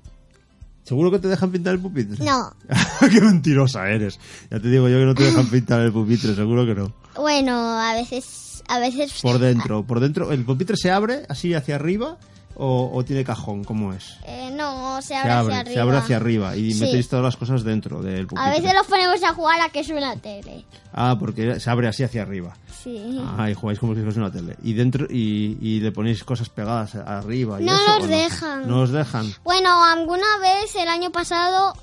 ¿Seguro 0.85 1.11
que 1.11 1.19
te 1.19 1.29
dejan 1.29 1.51
pintar 1.53 1.75
el 1.75 1.81
pupitre? 1.81 2.25
No. 2.25 2.53
¡Qué 3.01 3.21
mentirosa 3.21 3.89
eres! 3.89 4.19
Ya 4.51 4.61
te 4.61 4.69
digo 4.69 4.89
yo 4.89 4.99
que 4.99 5.05
no 5.07 5.15
te 5.15 5.25
dejan 5.25 5.47
pintar 5.51 5.81
el 5.81 5.93
pupitre, 5.93 6.35
seguro 6.35 6.65
que 6.67 6.75
no. 6.75 6.93
Bueno, 7.17 7.53
a 7.81 7.95
veces, 7.95 8.25
a 8.71 8.79
veces... 8.79 9.21
Por 9.21 9.39
dentro, 9.39 9.85
por 9.85 10.01
dentro, 10.01 10.33
¿el 10.33 10.45
pupitre 10.45 10.77
se 10.77 10.91
abre 10.91 11.25
así 11.29 11.53
hacia 11.55 11.75
arriba 11.77 12.17
o, 12.55 12.91
o 12.93 13.05
tiene 13.05 13.25
cajón? 13.25 13.65
¿Cómo 13.65 13.93
es? 13.93 14.17
Eh, 14.27 14.50
no, 14.53 15.00
se 15.03 15.09
Se 15.09 15.15
abre, 15.17 15.33
hacia 15.55 15.61
arriba. 15.61 15.75
se 15.75 15.81
abre 15.81 15.97
hacia 15.99 16.17
arriba 16.17 16.57
y 16.57 16.73
Sí. 16.73 16.81
metéis 16.81 17.09
todas 17.09 17.25
las 17.25 17.37
cosas 17.37 17.62
dentro 17.65 18.03
del 18.03 18.27
pupitre. 18.27 18.49
A 18.49 18.50
veces 18.55 18.75
los 18.75 18.87
ponemos 18.87 19.23
a 19.23 19.35
jugar 19.35 19.61
a 19.61 19.69
que 19.71 19.81
es 19.81 19.89
una 19.89 20.17
tele. 20.17 20.65
Ah, 20.93 21.17
porque 21.19 21.59
se 21.61 21.71
abre 21.71 21.89
así 21.89 22.03
hacia 22.03 22.23
arriba. 22.23 22.55
Sí. 22.83 23.21
Ah, 23.39 23.50
y 23.50 23.55
jugáis 23.55 23.79
como 23.79 23.95
si 23.95 24.00
fuese 24.03 24.19
una 24.19 24.31
tele. 24.33 24.57
Y 24.62 24.73
dentro, 24.73 25.07
y, 25.11 25.59
y 25.61 25.81
le 25.81 25.93
ponéis 25.93 26.25
cosas 26.25 26.49
pegadas 26.49 26.95
arriba. 26.95 27.61
y 27.61 27.65
No 27.65 27.75
eso, 27.75 27.95
nos 27.99 28.05
¿o 28.05 28.07
dejan. 28.09 28.69
No 28.69 28.81
os 28.81 28.91
dejan. 28.91 29.33
Bueno, 29.45 29.85
alguna 29.85 30.39
vez 30.41 30.75
el 30.77 30.89
año 30.89 31.11
pasado 31.12 31.75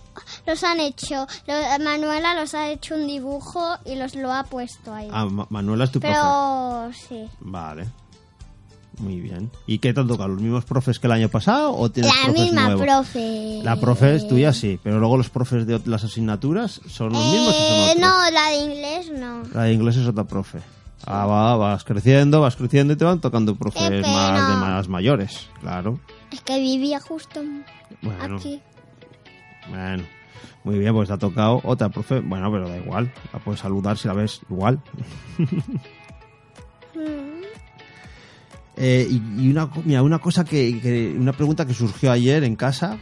los 0.46 0.64
han 0.64 0.80
hecho. 0.80 1.28
Lo- 1.48 1.84
Manuela 1.84 2.34
los 2.40 2.54
ha 2.54 2.70
hecho 2.70 2.96
un 2.96 3.08
dibujo 3.08 3.78
y 3.86 3.96
los 3.96 4.16
lo 4.16 4.32
ha 4.34 4.44
puesto 4.44 4.94
ahí. 4.94 5.08
Ah, 5.12 5.26
Ma- 5.26 5.48
Manuela 5.50 5.84
es 5.86 5.92
tu 5.92 6.00
profe. 6.00 6.16
Pero 6.16 6.92
sí. 7.08 7.30
Vale. 7.40 7.88
Muy 9.00 9.20
bien. 9.20 9.52
¿Y 9.68 9.78
qué 9.78 9.94
te 9.94 10.00
han 10.00 10.08
tocado? 10.08 10.30
¿Los 10.30 10.42
mismos 10.42 10.66
profes 10.66 10.98
que 10.98 11.06
el 11.06 11.14
año 11.14 11.30
pasado 11.30 11.76
o 11.76 11.92
tienes 11.92 12.12
La 12.16 12.24
profes 12.26 12.42
misma 12.44 12.62
nuevos? 12.64 12.82
profe. 12.84 13.60
La 13.64 13.76
profe 13.80 14.16
es 14.16 14.28
tuya, 14.28 14.54
sí, 14.54 14.80
pero 14.82 15.00
luego 15.00 15.18
los 15.18 15.30
profes 15.30 15.68
de 15.68 15.80
las 15.86 16.04
asignaturas 16.04 16.82
son 16.90 17.14
los 17.14 17.24
mismos 17.26 17.50
o 17.50 17.54
son 17.68 17.76
Eh, 17.78 17.92
otros? 17.92 18.02
no, 18.02 18.32
la 18.32 18.48
de 18.50 18.56
inglés 18.58 19.12
no. 19.12 19.44
La 19.54 19.64
de 19.66 19.74
inglés 19.74 19.98
es 19.98 20.08
otra 20.08 20.24
profe. 20.24 20.62
Ah, 21.06 21.28
va, 21.28 21.56
vas 21.58 21.84
creciendo, 21.84 22.42
vas 22.42 22.56
creciendo 22.56 22.94
y 22.94 22.96
te 22.96 23.06
van 23.06 23.22
tocando 23.22 23.56
profes 23.56 23.84
más 24.02 24.50
de 24.50 24.56
más 24.56 24.88
mayores, 24.88 25.48
claro. 25.62 26.00
Es 26.32 26.42
que 26.42 26.60
vivía 26.60 27.00
justo 27.00 27.40
Bueno, 28.02 28.38
aquí. 28.38 28.60
Bueno. 29.70 30.04
Muy 30.64 30.80
bien, 30.80 30.94
pues 30.94 31.08
te 31.08 31.14
ha 31.14 31.18
tocado 31.18 31.62
otra 31.64 31.90
profe. 31.90 32.20
Bueno, 32.20 32.52
pero 32.52 32.68
da 32.68 32.78
igual. 32.78 33.12
La 33.32 33.40
puedes 33.40 33.62
saludar 33.62 33.98
si 33.98 34.08
la 34.08 34.14
ves 34.14 34.42
igual. 34.50 34.80
Eh, 38.80 39.08
y, 39.10 39.42
y 39.48 39.50
una, 39.50 39.70
mira, 39.86 40.04
una 40.04 40.20
cosa 40.20 40.46
que, 40.46 40.80
que- 40.80 41.16
una 41.18 41.34
pregunta 41.34 41.66
que 41.66 41.74
surgió 41.74 42.12
ayer 42.12 42.44
en 42.44 42.56
casa, 42.56 42.98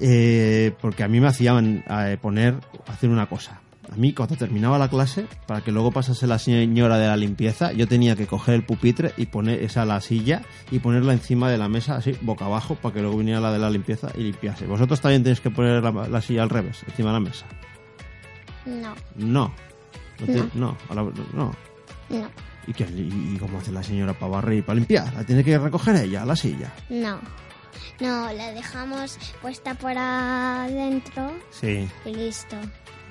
eh, 0.00 0.74
porque 0.80 1.04
a 1.04 1.08
mí 1.08 1.20
me 1.20 1.28
hacían 1.28 1.84
eh, 1.88 2.16
poner, 2.20 2.56
hacer 2.88 3.08
una 3.08 3.26
cosa. 3.26 3.60
A 3.92 3.96
mí 3.96 4.12
cuando 4.14 4.36
terminaba 4.36 4.78
la 4.78 4.88
clase, 4.88 5.26
para 5.46 5.60
que 5.60 5.70
luego 5.70 5.92
pasase 5.92 6.26
la 6.26 6.38
señora 6.38 6.96
de 6.98 7.06
la 7.08 7.16
limpieza, 7.16 7.72
yo 7.72 7.86
tenía 7.86 8.16
que 8.16 8.26
coger 8.26 8.54
el 8.54 8.64
pupitre 8.64 9.12
y 9.18 9.26
poner 9.26 9.62
esa 9.62 9.84
la 9.84 10.00
silla 10.00 10.42
y 10.70 10.78
ponerla 10.78 11.12
encima 11.12 11.50
de 11.50 11.58
la 11.58 11.68
mesa, 11.68 11.96
así, 11.96 12.16
boca 12.22 12.46
abajo, 12.46 12.74
para 12.76 12.94
que 12.94 13.00
luego 13.02 13.18
viniera 13.18 13.40
la 13.40 13.52
de 13.52 13.58
la 13.58 13.68
limpieza 13.68 14.10
y 14.16 14.20
limpiase. 14.22 14.66
Vosotros 14.66 15.00
también 15.00 15.22
tenéis 15.22 15.40
que 15.40 15.50
poner 15.50 15.82
la, 15.82 15.90
la 16.08 16.20
silla 16.22 16.42
al 16.42 16.50
revés, 16.50 16.82
encima 16.88 17.10
de 17.10 17.14
la 17.14 17.20
mesa. 17.20 17.46
No, 18.64 18.94
No. 19.16 19.52
No. 20.20 20.26
te- 20.26 20.34
no, 20.58 20.76
no. 20.94 21.12
no, 21.34 21.52
¿Y, 22.66 22.72
qué, 22.72 22.84
y, 22.84 23.34
y 23.34 23.38
cómo 23.38 23.58
hace 23.58 23.72
la 23.72 23.82
señora 23.82 24.14
para 24.14 24.32
barrer 24.32 24.58
y 24.58 24.62
para 24.62 24.76
limpiar? 24.76 25.12
¿La 25.14 25.24
tiene 25.24 25.42
que 25.42 25.58
recoger 25.58 25.96
ella, 25.96 26.24
la 26.24 26.36
silla? 26.36 26.72
no. 26.88 27.18
No, 28.00 28.32
la 28.32 28.52
dejamos 28.52 29.16
puesta 29.40 29.74
por 29.74 29.96
adentro 29.96 31.32
Sí. 31.50 31.88
y 32.04 32.14
listo. 32.14 32.56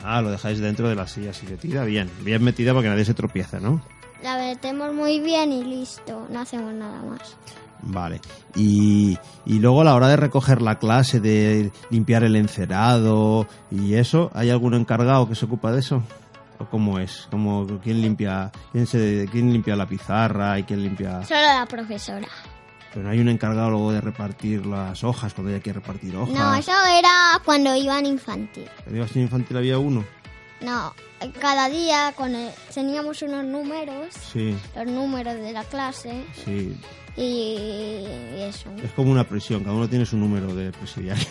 Ah, 0.04 0.22
lo 0.22 0.32
dejáis 0.32 0.60
dentro 0.60 0.90
de 0.90 0.96
la 0.96 1.08
silla 1.08 1.32
así 1.32 1.46
metida. 1.46 1.84
Bien, 1.84 2.10
bien 2.22 2.44
metida 2.44 2.72
para 2.74 2.84
que 2.84 2.90
nadie 2.90 3.06
se 3.06 3.14
tropiece, 3.14 3.60
¿no? 3.60 3.82
La 4.24 4.38
metemos 4.38 4.94
muy 4.94 5.20
bien 5.20 5.52
y 5.52 5.64
listo, 5.64 6.28
no 6.30 6.40
hacemos 6.42 6.74
nada 6.74 7.02
más. 7.02 7.36
Vale. 7.84 8.22
Y, 8.56 9.18
y 9.46 9.60
luego 9.60 9.82
a 9.82 9.86
la 9.86 9.96
hora 9.96 10.08
de 10.08 10.16
recoger 10.16 10.62
la 10.62 10.78
clase, 10.78 11.20
de 11.20 11.72
limpiar 11.90 12.24
el 12.24 12.36
encerado 12.36 13.48
y 13.72 13.96
eso, 13.96 14.30
¿hay 14.36 14.52
algún 14.52 14.76
encargado 14.76 15.28
que 15.28 15.36
se 15.36 15.46
ocupa 15.46 15.72
de 15.72 15.80
eso? 15.80 16.04
¿O 16.60 16.66
cómo 16.66 17.00
es? 17.00 17.28
¿Cómo, 17.32 17.66
¿Quién 17.82 18.02
limpia 18.02 18.52
quién, 18.72 18.86
se, 18.86 19.28
quién 19.32 19.52
limpia 19.52 19.76
la 19.76 19.88
pizarra 19.88 20.60
y 20.60 20.64
quién 20.64 20.84
limpia...? 20.84 21.24
Solo 21.24 21.42
la 21.42 21.66
profesora. 21.66 22.28
Pero 22.94 23.06
no 23.06 23.10
hay 23.12 23.20
un 23.20 23.30
encargado 23.30 23.70
luego 23.70 23.92
de 23.94 24.02
repartir 24.02 24.66
las 24.66 25.04
hojas 25.04 25.34
cuando 25.34 25.54
hay 25.54 25.62
que 25.62 25.72
repartir 25.74 26.16
hojas. 26.16 26.34
No, 26.36 26.54
eso 26.56 26.72
era 26.98 27.42
cuando 27.46 27.74
iban 27.76 28.06
infantil. 28.06 28.66
¿Cuando 28.84 28.98
ibas 28.98 29.16
en 29.16 29.22
infantil 29.24 29.58
había 29.58 29.78
uno? 29.80 30.04
No, 30.60 30.94
cada 31.40 31.70
día 31.70 32.14
con 32.16 32.36
el- 32.36 32.52
teníamos 32.74 33.22
unos 33.24 33.46
números, 33.46 34.14
Sí, 34.32 34.56
los 34.76 34.86
números 34.88 35.36
de 35.36 35.54
la 35.54 35.64
clase 35.64 36.24
sí. 36.46 36.78
y, 37.18 38.06
eso. 38.42 38.70
Es 38.84 38.92
como 38.92 39.12
una 39.12 39.24
prisión, 39.24 39.64
cada 39.64 39.76
uno 39.76 39.88
tiene 39.90 40.06
su 40.06 40.18
número 40.18 40.54
de 40.54 40.72
presidiario. 40.72 41.26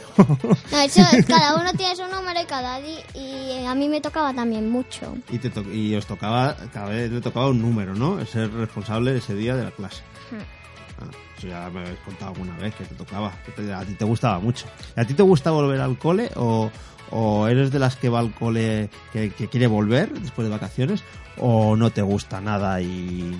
No, 0.73 0.81
eso 0.81 1.03
es, 1.13 1.27
cada 1.29 1.55
uno 1.61 1.73
tiene 1.75 1.95
su 1.95 2.07
número 2.09 2.41
y 2.41 2.45
cada 2.47 2.81
día 2.81 3.01
y 3.15 3.65
a 3.67 3.75
mí 3.75 3.89
me 3.89 4.01
tocaba 4.01 4.33
también 4.35 4.69
mucho. 4.71 5.17
y, 5.31 5.39
te 5.39 5.51
to- 5.51 5.71
y 5.73 5.95
os 5.95 6.07
tocaba, 6.07 6.57
cada 6.73 6.89
vez 6.89 7.11
le 7.13 7.21
tocaba 7.21 7.49
un 7.51 7.61
número, 7.63 7.95
¿no? 7.95 8.25
Ser 8.27 8.51
responsable 8.53 9.17
ese 9.17 9.35
día 9.35 9.55
de 9.57 9.65
la 9.65 9.71
clase. 9.71 10.03
Ah, 11.01 11.05
eso 11.41 11.49
ya 11.49 11.71
me 11.71 11.81
habéis 11.81 11.99
contado 12.01 12.33
alguna 12.33 12.57
vez 12.59 12.75
que 12.75 12.85
te 12.85 12.95
tocaba, 12.95 13.33
que 13.45 13.53
te- 13.53 13.73
a 13.73 13.85
ti 13.85 13.95
te 13.95 14.05
gustaba 14.05 14.39
mucho. 14.39 14.67
¿Y 14.97 15.01
a 15.01 15.05
ti 15.07 15.15
te 15.15 15.23
gusta 15.23 15.51
volver 15.51 15.81
al 15.81 15.99
cole 15.99 16.31
o, 16.37 16.71
o 17.11 17.49
eres 17.49 17.71
de 17.73 17.79
las 17.79 17.97
que 17.97 18.09
va 18.09 18.19
al 18.21 18.33
cole 18.35 18.91
que, 19.13 19.31
que 19.31 19.49
quiere 19.49 19.67
volver 19.67 20.13
después 20.21 20.47
de 20.47 20.53
vacaciones 20.53 21.03
o 21.39 21.75
no 21.77 21.91
te 21.91 22.03
gusta 22.03 22.41
nada 22.41 22.81
y, 22.83 23.35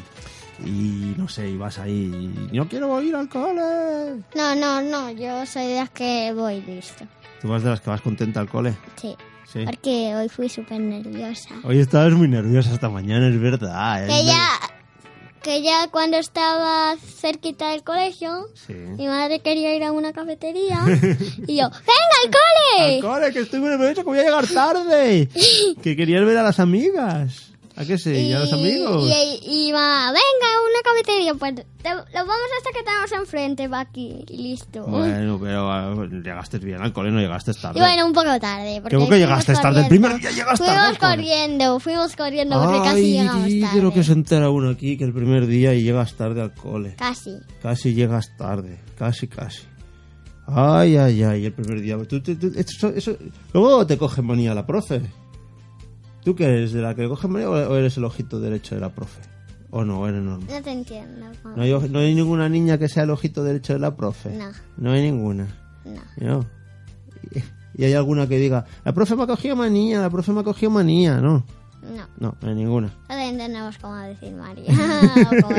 y 0.65 1.15
no 1.17 1.29
sé, 1.29 1.49
y 1.51 1.57
vas 1.57 1.79
ahí 1.79 2.49
y 2.53 2.57
no 2.57 2.69
quiero 2.69 3.01
ir 3.03 3.15
al 3.15 3.29
cole? 3.29 4.23
No, 4.35 4.55
no, 4.57 4.81
no, 4.83 5.11
yo 5.11 5.45
soy 5.47 5.67
de 5.67 5.75
las 5.77 5.91
que 5.91 6.33
voy 6.35 6.61
listo. 6.63 7.05
¿Tú 7.41 7.49
vas 7.49 7.63
de 7.63 7.71
las 7.71 7.81
que 7.81 7.91
vas 7.91 8.01
contenta 8.01 8.41
al 8.41 8.49
cole? 8.49 8.75
Sí, 8.97 9.15
Sí. 9.53 9.65
porque 9.65 10.15
hoy 10.15 10.29
fui 10.29 10.49
súper 10.49 10.79
nerviosa. 10.81 11.49
Hoy 11.65 11.81
estabas 11.81 12.13
muy 12.13 12.29
nerviosa 12.29 12.73
esta 12.73 12.89
mañana, 12.89 13.27
es 13.29 13.41
verdad. 13.41 14.07
Que 14.07 14.21
es 14.21 14.27
ya, 14.27 14.47
que 15.43 15.63
ya 15.63 15.89
cuando 15.91 16.17
estaba 16.19 16.97
cerquita 16.97 17.71
del 17.71 17.83
colegio, 17.83 18.49
Sí. 18.67 18.73
mi 18.75 19.07
madre 19.07 19.41
quería 19.41 19.75
ir 19.75 19.85
a 19.85 19.93
una 19.93 20.13
cafetería 20.13 20.81
y 21.47 21.57
yo, 21.57 21.69
¡venga 21.71 22.17
al 22.25 22.31
cole! 22.31 22.95
Al 22.97 23.01
cole, 23.01 23.33
que 23.33 23.41
estoy 23.41 23.61
muy 23.61 23.71
nervioso, 23.71 23.97
que 24.03 24.09
voy 24.11 24.19
a 24.19 24.23
llegar 24.25 24.47
tarde. 24.47 25.29
que 25.83 25.97
querías 25.97 26.25
ver 26.25 26.37
a 26.39 26.43
las 26.43 26.61
amigas. 26.61 27.47
¿A 27.77 27.85
qué 27.87 27.97
sí? 27.97 28.11
¿Y 28.11 28.33
a 28.35 28.41
los 28.41 28.53
amigos? 28.53 29.09
Y, 29.09 29.41
y 29.49 29.69
iba, 29.69 30.07
venga, 30.09 30.60
una 30.81 30.93
cafetería. 30.93 31.35
Pues 31.35 31.55
te- 31.55 31.91
lo 31.95 32.01
vamos 32.27 32.49
hasta 32.59 32.71
que 32.79 32.85
tenemos 32.85 33.13
enfrente, 33.13 33.69
va 33.69 33.81
aquí, 33.81 34.25
y 34.29 34.37
listo. 34.37 34.85
Bueno, 34.87 35.39
pero 35.41 35.71
ah, 35.71 35.95
llegaste 36.11 36.59
bien 36.59 36.81
al 36.83 36.93
cole, 36.93 37.11
no 37.11 37.21
llegaste 37.21 37.53
tarde. 37.55 37.79
Y 37.79 37.83
bueno, 37.83 38.07
un 38.07 38.13
poco 38.13 38.39
tarde. 38.41 38.81
porque 38.81 38.97
¿Cómo 38.97 39.09
que 39.09 39.13
fuimos 39.17 39.29
llegaste 39.29 39.53
tarde? 39.55 39.81
El 39.83 39.89
primer 39.89 40.19
día 40.19 40.31
llegaste 40.31 40.65
fuimos 40.65 40.75
tarde 40.77 40.99
cole. 40.99 41.11
corriendo, 41.17 41.81
fuimos 41.81 42.17
corriendo 42.17 42.61
porque 42.63 42.79
Ay, 42.79 42.85
casi 42.85 43.13
llegamos 43.13 43.61
tarde. 43.61 43.83
lo 43.83 43.93
que 43.93 44.05
se 44.05 44.13
entera 44.13 44.51
uno 44.51 44.71
aquí, 44.71 44.97
que 44.97 45.05
el 45.05 45.13
primer 45.13 45.47
día 45.47 45.75
y 45.75 45.83
llegas 45.83 46.15
tarde 46.15 46.43
al 46.43 46.55
cole. 46.55 46.95
Casi. 46.97 47.37
Casi 47.63 47.95
llegas 47.95 48.37
tarde, 48.37 48.81
casi, 48.99 49.27
casi. 49.29 49.63
Ay, 50.53 50.97
ay, 50.97 51.23
ay, 51.23 51.47
el 51.47 51.53
primer 51.53 51.81
día. 51.81 51.97
Tú- 52.09 52.21
tú- 52.21 52.35
tú- 52.37 52.53
eso- 52.57 52.89
eso- 52.89 53.17
Luego 53.53 53.87
te 53.87 53.97
coge 53.97 54.21
manía 54.21 54.53
la 54.55 54.67
profe. 54.67 55.01
¿Tú 56.25 56.35
qué 56.35 56.45
eres? 56.45 56.73
¿De 56.73 56.83
la 56.83 56.95
que 56.95 57.07
coge 57.09 57.29
manía 57.29 57.49
o 57.49 57.77
eres 57.77 57.97
el 57.97 58.05
ojito 58.05 58.41
derecho 58.41 58.75
de 58.75 58.81
la 58.81 58.89
profe? 58.91 59.21
¿O 59.71 59.85
no? 59.85 60.07
¿Eres 60.09 60.23
normal? 60.23 60.49
No 60.51 60.63
te 60.63 60.73
entiendo. 60.73 61.27
¿No 61.57 61.63
hay, 61.63 61.89
no 61.89 61.99
hay 62.01 62.15
ninguna 62.15 62.49
niña 62.49 62.79
que 62.79 62.89
sea 62.89 63.05
el 63.05 63.11
ojito 63.11 63.45
derecho 63.45 63.73
de 63.73 63.79
la 63.79 63.97
profe? 63.97 64.31
No. 64.31 64.51
No 64.77 64.93
hay 64.93 65.03
ninguna. 65.03 65.47
No. 65.85 66.01
¿No? 66.17 66.47
Y, 67.33 67.43
y 67.83 67.85
hay 67.85 67.95
alguna 67.95 68.27
que 68.27 68.39
diga, 68.39 68.65
la 68.85 68.93
profe 68.93 69.15
me 69.15 69.23
ha 69.23 69.27
cogido 69.27 69.57
manía, 69.57 70.01
la 70.01 70.11
profe 70.11 70.33
me 70.33 70.41
ha 70.41 70.45
cogido 70.45 70.71
manía, 70.71 71.21
¿no? 71.21 71.45
No. 71.83 72.07
No, 72.19 72.37
no 72.41 72.49
hay 72.49 72.55
ninguna. 72.55 72.89
No 73.09 73.15
te 73.15 73.29
entendemos 73.29 73.79
cómo 73.79 73.97
decir 73.97 74.33
María. 74.35 74.65
cómo. 75.43 75.57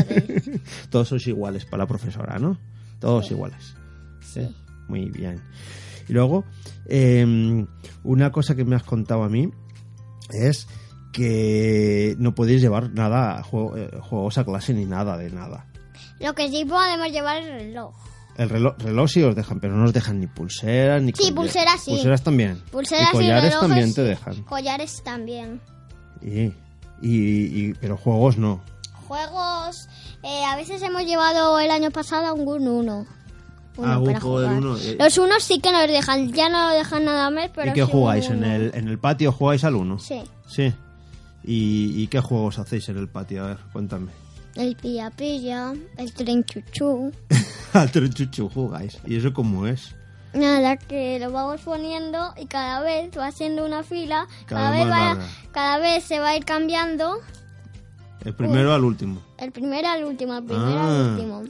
Todos 0.90 1.08
sois 1.08 1.26
iguales 1.28 1.66
para 1.66 1.84
la 1.84 1.88
profesora, 1.88 2.38
¿no? 2.38 2.58
Todos 3.00 3.32
iguales. 3.32 3.76
Sí. 4.22 4.48
Muy 4.88 5.10
bien. 5.10 5.42
Y 6.08 6.14
luego, 6.14 6.44
eh, 6.86 7.66
una 8.04 8.32
cosa 8.32 8.56
que 8.56 8.66
me 8.66 8.76
has 8.76 8.84
contado 8.84 9.24
a 9.24 9.30
mí 9.30 9.50
es 10.30 10.68
que 11.12 12.16
no 12.20 12.34
podéis 12.36 12.62
llevar 12.62 12.92
nada, 12.92 13.44
juego- 13.44 13.78
eh, 13.78 13.90
juegos 14.02 14.38
a 14.38 14.44
clase 14.46 14.74
ni 14.74 14.86
nada 14.86 15.18
de 15.18 15.30
nada. 15.30 15.66
Lo 16.20 16.34
que 16.34 16.50
sí 16.50 16.66
podemos 16.66 17.10
llevar 17.12 17.42
es 17.42 17.48
el 17.48 17.54
reloj. 17.60 17.96
El 18.38 18.50
reloj, 18.50 18.76
reloj 18.80 19.10
sí 19.10 19.22
os 19.24 19.36
dejan, 19.36 19.60
pero 19.60 19.76
no 19.76 19.86
os 19.86 19.94
dejan 19.94 20.20
ni 20.20 20.28
pulseras 20.28 21.02
ni 21.02 21.12
Sí, 21.14 21.32
pulseras 21.32 21.82
sí. 21.84 21.92
Pulseras 21.92 22.24
también. 22.24 22.62
Pulseras 22.72 23.10
y 23.10 23.12
collares 23.12 23.44
relojes, 23.44 23.60
también 23.70 23.94
te 23.94 24.04
dejan. 24.04 24.44
Collares 24.44 25.02
también. 25.04 25.60
Y, 26.22 26.44
y, 26.44 26.54
y- 27.02 27.74
pero 27.80 27.98
juegos 27.98 28.38
no. 28.38 28.62
Juegos. 29.08 29.88
eh, 30.24 30.46
a 30.46 30.56
veces 30.56 30.82
hemos 30.82 31.04
llevado 31.04 31.60
el 31.60 31.70
año 31.72 31.92
pasado 31.92 32.34
un 32.34 32.46
Gun 32.46 32.68
1. 32.68 33.06
Ah, 33.84 33.98
uno, 34.00 34.78
eh. 34.78 34.96
Los 35.00 35.18
unos 35.18 35.44
sí 35.44 35.60
que 35.60 35.72
nos 35.72 35.88
dejan. 35.88 36.32
Ya 36.34 36.50
no 36.50 36.70
lo 36.70 36.76
dejan 36.76 37.06
nada 37.06 37.30
más, 37.30 37.50
pero. 37.56 37.72
¿Y 37.72 37.74
qué 37.74 37.86
sí 37.86 37.92
jugáis? 37.92 38.30
¿En 38.30 38.38
uno. 38.38 38.46
el, 38.54 38.72
¿En 38.76 38.88
el 38.88 39.00
patio 39.00 39.32
jugáis 39.32 39.64
al 39.64 39.76
uno? 39.76 39.98
Sí. 39.98 40.22
Sí. 40.48 40.74
¿Y, 41.44 42.02
y 42.02 42.08
qué 42.08 42.20
juegos 42.20 42.60
hacéis 42.60 42.88
en 42.90 42.98
el 42.98 43.08
patio? 43.10 43.44
A 43.44 43.48
ver, 43.48 43.58
cuéntame. 43.74 44.12
El 44.56 44.76
pilla 44.76 45.10
pilla, 45.12 45.74
el 45.98 46.14
tren 46.14 46.44
chuchú. 46.44 47.12
Al 47.74 47.90
chuchu 47.92 48.50
jugáis. 48.50 48.98
¿Y 49.06 49.16
eso 49.16 49.34
cómo 49.34 49.66
es? 49.66 49.96
Nada, 50.34 50.78
que 50.78 51.20
lo 51.20 51.32
vamos 51.32 51.62
poniendo 51.62 52.34
y 52.42 52.46
cada 52.48 52.82
vez 52.82 53.10
va 53.18 53.28
haciendo 53.28 53.66
una 53.66 53.84
fila. 53.84 54.28
Cada 54.46 54.72
Cada, 54.72 54.72
vez 54.72 54.92
va, 54.94 55.28
cada 55.52 55.78
vez 55.80 56.04
se 56.04 56.20
va 56.20 56.30
a 56.30 56.38
ir 56.38 56.44
cambiando. 56.46 57.18
El 58.24 58.36
primero 58.36 58.74
al 58.74 58.84
último. 58.84 59.22
El 59.38 59.52
primero 59.52 59.88
al 59.88 60.04
último, 60.04 60.38
el 60.38 60.44
primero 60.44 60.80
Ah. 60.80 61.00
al 61.06 61.12
último. 61.12 61.44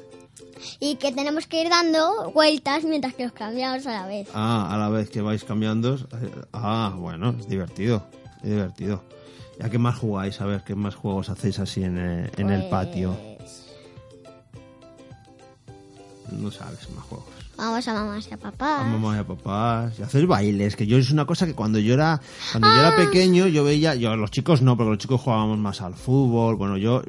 Y 0.80 0.96
que 0.96 1.12
tenemos 1.12 1.48
que 1.48 1.62
ir 1.64 1.70
dando 1.70 2.32
vueltas 2.34 2.84
mientras 2.84 3.14
que 3.16 3.24
los 3.24 3.34
cambiamos 3.34 3.86
a 3.88 3.92
la 3.94 4.06
vez. 4.08 4.28
Ah, 4.34 4.72
a 4.74 4.78
la 4.78 4.90
vez 4.90 5.10
que 5.10 5.22
vais 5.22 5.44
cambiando. 5.44 5.96
eh, 5.96 6.32
Ah, 6.54 6.94
bueno, 6.98 7.36
es 7.40 7.48
divertido. 7.48 8.06
Es 8.44 8.50
divertido. 8.52 9.04
¿Y 9.62 9.66
a 9.66 9.70
qué 9.70 9.78
más 9.78 9.96
jugáis? 9.98 10.42
A 10.42 10.46
ver, 10.46 10.64
¿qué 10.64 10.74
más 10.76 10.96
juegos 10.96 11.30
hacéis 11.30 11.60
así 11.60 11.84
en, 11.84 11.98
eh, 11.98 12.32
en 12.38 12.50
el 12.50 12.62
Pues, 12.62 12.72
patio? 12.72 13.16
No 16.32 16.50
sabes 16.50 16.90
más 16.96 17.04
juegos. 17.06 17.28
Vamos 17.58 17.88
a 17.88 17.94
mamás 17.94 18.28
y 18.32 18.34
a 18.34 18.38
papás. 18.38 18.82
a 18.82 18.84
mamá 18.86 19.18
y 19.18 19.20
a 19.20 19.24
papás 19.24 20.00
y 20.00 20.02
hacer 20.02 20.26
bailes 20.26 20.76
que 20.76 20.88
yo 20.88 20.98
es 20.98 21.12
una 21.12 21.26
cosa 21.26 21.46
que 21.46 21.54
cuando 21.54 21.78
yo 21.78 21.94
era 21.94 22.20
cuando 22.52 22.68
yo 22.70 22.74
Ah. 22.74 22.88
era 22.88 22.96
pequeño 22.96 23.46
yo 23.48 23.64
veía 23.64 23.94
yo 23.94 24.16
los 24.16 24.32
chicos 24.32 24.64
no 24.64 24.76
porque 24.76 24.90
los 24.92 24.98
chicos 24.98 25.22
jugábamos 25.22 25.60
más 25.60 25.82
al 25.82 25.94
fútbol 25.94 26.56
bueno 26.56 26.78
yo 26.78 27.04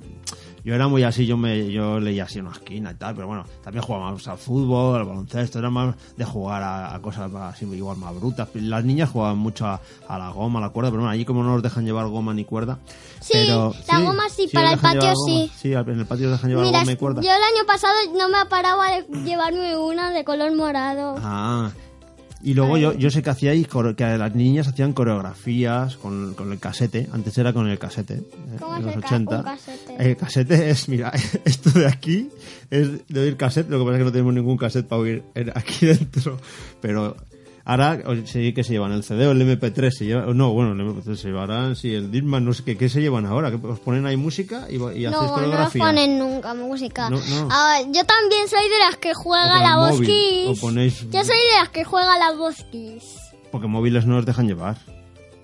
yo 0.64 0.75
era 0.75 0.88
muy 0.88 1.02
así 1.02 1.26
yo 1.26 1.37
me 1.37 1.71
yo 1.71 1.99
leía 2.00 2.25
así 2.25 2.38
en 2.38 2.47
una 2.47 2.54
esquina 2.57 2.92
y 2.92 2.95
tal 2.95 3.14
pero 3.14 3.26
bueno 3.26 3.45
también 3.62 3.85
jugábamos 3.85 4.26
al 4.28 4.38
fútbol 4.38 5.00
al 5.00 5.07
baloncesto 5.07 5.59
era 5.59 5.71
más 5.71 5.95
de 6.16 6.25
jugar 6.25 6.62
a, 6.62 6.95
a 6.95 7.00
cosas 7.00 7.33
así 7.35 7.64
igual 7.66 7.97
más 7.97 8.14
brutas 8.14 8.49
las 8.54 8.85
niñas 8.85 9.11
jugaban 9.11 9.38
mucho 9.38 9.66
a, 9.66 9.81
a 10.09 10.19
la 10.19 10.31
goma 10.31 10.59
a 10.59 10.62
la 10.62 10.69
cuerda 10.71 10.90
pero 10.90 11.02
bueno 11.02 11.11
allí 11.12 11.25
como 11.25 11.42
no 11.42 11.52
nos 11.52 11.62
dejan 11.62 11.85
llevar 11.85 12.07
goma 12.09 12.35
ni 12.35 12.45
cuerda 12.45 12.78
Sí, 13.21 13.35
pero, 13.35 13.73
la 13.87 14.00
goma 14.00 14.28
sí, 14.28 14.49
para 14.52 14.73
el 14.73 14.78
patio 14.81 15.14
sí. 15.26 15.50
sí 15.57 15.73
en 15.73 16.00
el 16.00 16.07
patio 16.07 16.26
os 16.26 16.33
dejan 16.33 16.50
llevar 16.50 16.66
Mira, 16.66 16.81
goma 16.81 16.92
y 16.92 16.97
cuerda 16.97 17.23
yo 17.23 17.31
el 17.31 17.42
año 17.42 17.66
pasado 17.66 17.95
no 18.16 18.28
me 18.28 18.45
paraba 18.47 18.90
de 18.90 19.04
llevarme 19.25 19.76
una 19.76 20.11
de 20.11 20.25
color 20.25 20.54
morado. 20.57 21.14
Ah. 21.19 21.71
Y 22.45 22.55
luego 22.55 22.77
yo, 22.77 22.93
yo 22.95 23.11
sé 23.11 23.23
que 23.23 23.31
hacíais 23.31 23.69
que 23.69 24.05
las 24.19 24.35
niñas 24.35 24.67
hacían 24.69 24.93
coreografías 24.93 25.97
con, 25.97 26.35
con 26.35 26.51
el 26.53 26.59
casete. 26.59 27.09
Antes 27.13 27.39
era 27.39 27.53
con 27.53 27.69
el 27.69 27.79
casete. 27.79 28.15
eh, 28.15 28.57
¿Cómo 28.59 28.75
en 28.77 28.81
es 28.81 28.87
los 28.87 28.95
el 28.97 29.01
ca- 29.03 29.07
80. 29.09 29.37
un 29.39 29.43
casete? 29.45 29.97
El 30.11 30.17
casete 30.17 30.71
es, 30.71 30.89
mira, 30.89 31.13
esto 31.45 31.71
de 31.71 31.87
aquí 31.87 32.29
es 32.71 33.07
de 33.09 33.21
oír 33.21 33.37
cassette. 33.37 33.69
Lo 33.71 33.79
que 33.79 33.85
pasa 33.85 33.95
es 33.97 33.99
que 34.01 34.05
no 34.05 34.13
tenemos 34.13 34.35
ningún 34.35 34.57
cassette 34.57 34.87
para 34.87 35.03
oír 35.03 35.23
en- 35.35 35.51
aquí 35.55 35.87
dentro. 35.87 36.39
Pero 36.81 37.17
ahora 37.64 38.00
sí 38.26 38.52
que 38.52 38.64
se 38.64 38.73
llevan 38.73 38.92
el 38.92 39.02
CD 39.04 39.26
o 39.26 39.33
el 39.33 39.40
MP3. 39.42 39.90
Se 39.90 40.04
lleva, 40.07 40.26
no, 40.33 40.52
bueno, 40.52 40.73
el 40.73 40.81
MP3 40.81 41.16
se 41.16 41.28
llevarán, 41.28 41.76
sí, 41.76 41.95
el 41.95 42.11
Discman, 42.11 42.45
no 42.45 42.52
sé 42.52 42.64
qué. 42.64 42.76
¿Qué 42.76 42.88
se 42.88 43.00
llevan 43.00 43.26
ahora? 43.26 43.50
¿Que 43.50 43.57
¿Os 43.66 43.81
ponen 43.81 44.07
ahí 44.07 44.16
música 44.16 44.66
y, 44.71 44.76
y 44.76 44.78
hacéis 45.07 45.11
No, 45.11 45.23
no 45.23 45.33
coreografía? 45.35 45.85
ponen 45.85 46.19
nunca 46.19 46.54
música. 46.54 47.11
No, 47.11 47.16
no. 47.19 47.49
Ah, 47.50 47.81
yo 47.87 48.04
también 48.04 48.49
soy 48.49 48.69
de 48.69 48.78
las 48.81 48.97
que 48.97 49.14
juega 49.14 49.62
la 49.62 49.78
o 49.81 49.88
ponéis- 50.61 51.09
Yo 51.11 51.25
soy 51.25 51.37
de 51.37 51.59
las 51.61 51.69
que 51.71 51.85
juega 51.85 52.19
la 52.19 52.33
voz 52.33 52.64
Kiss. 52.71 53.16
Porque 53.50 53.66
móviles 53.66 54.07
no 54.07 54.16
os 54.19 54.26
dejan 54.26 54.47
llevar. 54.49 54.76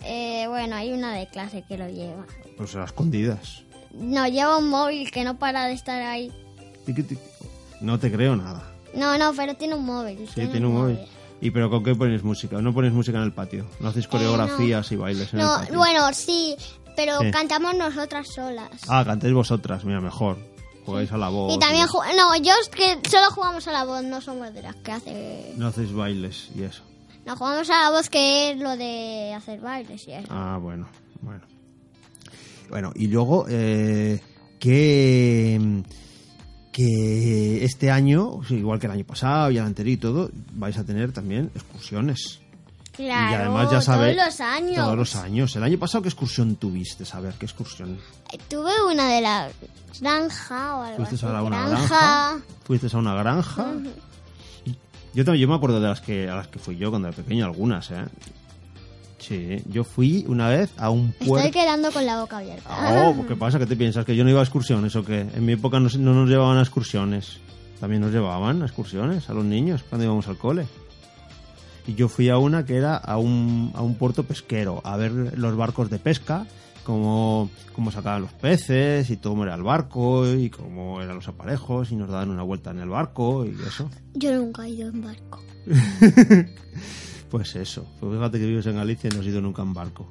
Eh, 0.05 0.47
bueno, 0.49 0.77
hay 0.77 0.93
una 0.93 1.13
de 1.13 1.27
clase 1.29 1.65
que 1.69 1.77
lo 1.77 1.89
lleva. 1.89 2.25
Pues 2.57 2.75
a 2.77 2.85
escondidas. 2.85 3.63
No, 3.93 4.27
lleva 4.27 4.57
un 4.59 4.69
móvil 4.69 5.11
que 5.11 5.25
no 5.25 5.39
para 5.39 5.67
de 5.67 5.75
estar 5.75 6.01
ahí. 6.03 6.33
No 7.81 7.99
te 7.99 8.11
creo 8.11 8.35
nada. 8.37 8.63
No, 8.95 9.19
no, 9.19 9.33
pero 9.35 9.55
tiene 9.55 9.75
un 9.75 9.85
móvil. 9.85 10.27
Sí, 10.35 10.47
tiene 10.47 10.67
un 10.67 10.75
móvil. 10.75 10.99
¿Y 11.41 11.51
pero 11.53 11.71
con 11.71 11.85
qué 11.85 11.95
ponéis 11.95 12.23
música? 12.25 12.61
¿No 12.61 12.75
ponéis 12.75 12.93
música 12.93 13.19
en 13.19 13.25
el 13.25 13.33
patio? 13.33 13.65
¿No 13.81 13.89
hacéis 13.89 14.09
coreografías 14.09 14.91
y 14.93 14.97
bailes 14.97 15.33
en 15.33 15.41
Eh, 15.41 15.43
No, 15.43 15.55
el 15.55 15.61
patio? 15.61 15.77
bueno, 15.79 16.13
sí. 16.13 16.57
pero 16.97 17.19
Sí. 17.21 17.31
cantamos 17.31 17.75
nosotras 17.77 18.27
solas. 18.35 18.71
Ah, 18.89 19.05
cantéis 19.07 19.33
vosotras, 19.33 19.85
mira, 19.85 20.01
mejor. 20.01 20.37
Jugáis 20.85 21.13
a 21.13 21.19
la 21.19 21.29
voz. 21.29 21.55
y 21.55 21.59
también, 21.59 21.87
ju- 21.87 22.03
no, 22.17 22.35
yo 22.43 22.53
es 22.63 22.69
que 22.71 22.99
solo 23.09 23.31
jugamos 23.31 23.69
a 23.69 23.73
la 23.73 23.85
voz, 23.85 24.03
no 24.03 24.21
somos 24.21 24.53
de 24.55 24.63
las 24.63 24.75
que 24.77 24.91
hace... 24.93 25.53
No 25.57 25.67
hacéis 25.69 25.93
bailes 25.93 26.49
y 26.57 26.63
eso. 26.63 26.83
No, 27.27 27.37
jugamos 27.37 27.69
a 27.71 27.83
la 27.85 27.91
voz 27.91 28.09
que 28.09 28.51
es 28.53 28.59
lo 28.59 28.75
de 28.77 29.35
hacer 29.37 29.61
bailes 29.61 30.09
y 30.09 30.13
eso. 30.13 30.27
Ah, 30.31 30.59
bueno, 30.61 30.89
bueno. 31.21 31.43
Bueno, 32.71 32.91
y 32.97 33.07
luego, 33.09 33.45
eh, 33.49 34.21
que, 34.59 35.83
que 36.79 37.65
este 37.65 37.91
año, 37.91 38.39
igual 38.51 38.79
que 38.79 38.87
el 38.87 38.93
año 38.93 39.05
pasado 39.05 39.51
y 39.51 39.59
el 39.59 39.65
anterior 39.65 39.95
y 39.95 39.97
todo, 39.97 40.31
vais 40.53 40.79
a 40.79 40.85
tener 40.85 41.11
también 41.11 41.51
excursiones. 41.57 42.39
Claro, 42.93 43.33
y 43.33 43.35
además 43.35 43.71
ya 43.73 43.81
sabéis... 43.81 44.17
todos 44.17 44.29
los 44.29 44.41
años. 44.41 44.77
Todos 44.77 44.97
los 44.97 45.17
años. 45.17 45.57
El 45.57 45.65
año 45.65 45.77
pasado, 45.77 46.03
¿qué 46.03 46.09
excursión 46.09 46.55
tuviste? 46.55 47.03
A 47.13 47.19
ver, 47.19 47.35
¿qué 47.35 47.47
excursión? 47.47 47.99
Eh, 48.33 48.39
Tuve 48.49 48.71
una 48.89 49.09
de 49.09 49.21
la 49.21 49.49
granja 50.01 50.77
o 50.77 50.83
algo 50.85 50.97
¿Fuiste 50.99 51.17
así. 51.17 51.27
a 51.27 51.43
una 51.43 51.69
granja. 51.69 51.89
granja? 51.89 52.45
¿Fuiste 52.65 52.89
a 52.93 52.99
una 52.99 53.15
granja? 53.15 53.73
Yo 55.15 55.25
también, 55.25 55.43
yo 55.43 55.49
me 55.49 55.57
acuerdo 55.57 55.81
de 55.81 55.89
las 55.89 56.01
que 56.01 56.29
a 56.31 56.37
las 56.37 56.47
que 56.47 56.61
fui 56.61 56.77
yo 56.77 56.91
cuando 56.91 57.09
era 57.09 57.17
pequeño, 57.17 57.45
algunas, 57.45 57.91
¿eh? 57.91 58.05
Sí, 59.19 59.63
yo 59.69 59.85
fui 59.85 60.25
una 60.29 60.49
vez 60.49 60.71
a 60.77 60.91
un 60.91 61.09
Estoy 61.11 61.29
puerto. 61.29 61.51
quedando 61.53 61.91
con 61.91 62.07
la 62.07 62.21
boca 62.21 62.39
abierta. 62.39 63.09
Oh, 63.09 63.27
¿qué 63.27 63.35
pasa? 63.37 63.59
¿Qué 63.59 63.67
te 63.67 63.77
piensas? 63.77 64.05
¿Que 64.05 64.15
yo 64.17 64.25
no 64.25 64.31
iba 64.31 64.41
a 64.41 64.45
excursiones 64.45 64.95
o 64.97 65.05
qué? 65.05 65.21
En 65.35 65.45
mi 65.45 65.53
época 65.53 65.81
no, 65.81 65.89
no 65.99 66.15
nos 66.15 66.29
llevaban 66.29 66.57
a 66.59 66.63
excursiones. 66.63 67.41
También 67.81 68.01
nos 68.03 68.13
llevaban 68.13 68.63
a 68.63 68.67
excursiones 68.67 69.29
a 69.29 69.35
los 69.35 69.45
niños 69.45 69.85
cuando 69.89 70.05
íbamos 70.05 70.29
al 70.29 70.39
cole. 70.39 70.67
Y 71.87 71.95
yo 71.95 72.09
fui 72.09 72.29
a 72.29 72.39
una 72.39 72.65
que 72.65 72.77
era 72.77 72.97
a 72.97 73.17
un, 73.19 73.73
a 73.75 73.83
un 73.83 73.95
puerto 73.97 74.23
pesquero, 74.25 74.81
a 74.85 74.97
ver 74.97 75.11
los 75.39 75.57
barcos 75.57 75.89
de 75.91 75.99
pesca, 75.99 76.47
cómo, 76.85 77.51
cómo 77.75 77.91
sacaban 77.91 78.23
los 78.23 78.33
peces 78.35 79.09
y 79.11 79.17
cómo 79.17 79.45
era 79.45 79.55
el 79.55 79.63
barco 79.63 80.27
y 80.29 80.51
cómo 80.51 81.01
eran 81.01 81.17
los 81.17 81.29
aparejos 81.29 81.91
y 81.91 81.97
nos 81.97 82.09
daban 82.11 82.31
una 82.31 82.43
vuelta 82.43 82.71
en 82.73 82.81
el 82.81 82.89
barco 82.91 83.47
y 83.47 83.57
eso. 83.67 83.89
Yo 84.15 84.33
nunca 84.37 84.67
he 84.67 84.71
ido 84.71 84.89
en 84.89 85.03
barco. 85.03 85.41
Pues 87.31 87.55
eso. 87.57 87.87
Pues 88.01 88.13
fíjate 88.15 88.39
que 88.39 88.47
vives 88.47 88.67
en 88.67 88.77
Galicia 88.77 89.09
y 89.11 89.15
no 89.15 89.21
has 89.21 89.27
ido 89.27 89.41
nunca 89.41 89.63
en 89.63 89.75
barco. 89.75 90.11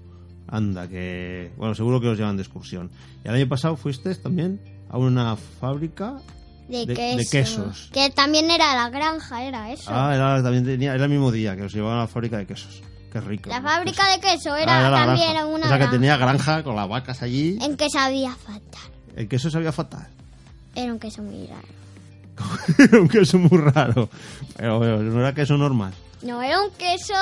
Anda, 0.49 0.87
que... 0.87 1.51
Bueno, 1.57 1.75
seguro 1.75 1.99
que 1.99 2.07
os 2.07 2.17
llevan 2.17 2.37
de 2.37 2.43
excursión. 2.43 2.89
Y 3.23 3.27
el 3.27 3.35
año 3.35 3.49
pasado 3.49 3.75
fuiste 3.75 4.13
también 4.15 4.61
a 4.89 4.97
una 4.97 5.35
fábrica... 5.35 6.17
De, 6.69 6.85
De- 6.85 6.93
queso. 6.93 7.17
de 7.17 7.25
quesos. 7.25 7.89
Que 7.93 8.09
también 8.09 8.51
era 8.51 8.75
la 8.75 8.89
granja, 8.89 9.41
era 9.43 9.71
eso. 9.71 9.89
Ah, 9.93 10.13
era, 10.13 10.43
también 10.43 10.65
tenía, 10.65 10.93
era 10.95 11.05
el 11.05 11.09
mismo 11.09 11.31
día 11.31 11.55
que 11.55 11.63
os 11.63 11.73
llevaban 11.73 11.97
a 11.97 12.01
la 12.01 12.07
fábrica 12.07 12.37
de 12.37 12.45
quesos. 12.45 12.81
Qué 13.11 13.21
rico. 13.21 13.49
la 13.49 13.61
fábrica 13.61 14.03
quesos. 14.03 14.21
de 14.21 14.27
queso 14.29 14.53
Ah, 14.53 14.61
era, 14.61 14.91
también 14.91 15.29
granja. 15.31 15.45
una 15.47 15.65
O 15.65 15.67
sea, 15.69 15.69
que 15.71 15.77
granja. 15.77 15.91
tenía 15.91 16.17
granja 16.17 16.63
con 16.63 16.75
las 16.75 16.89
vacas 16.89 17.21
allí. 17.21 17.57
En 17.61 17.77
que 17.77 17.89
sabía 17.89 18.31
fatal. 18.35 18.91
El 19.15 19.29
queso 19.29 19.49
sabía 19.49 19.71
fatal. 19.71 20.07
Era 20.75 20.91
un 20.91 20.99
queso 20.99 21.23
muy 21.23 21.47
raro. 21.47 21.67
Un 22.93 23.07
queso 23.07 23.37
muy 23.37 23.57
raro. 23.59 24.09
Pero, 24.55 24.79
pero 24.79 24.99
no 25.01 25.19
era 25.19 25.33
queso 25.33 25.57
normal. 25.57 25.93
No, 26.23 26.41
era 26.41 26.59
un 26.61 26.71
queso 26.71 27.13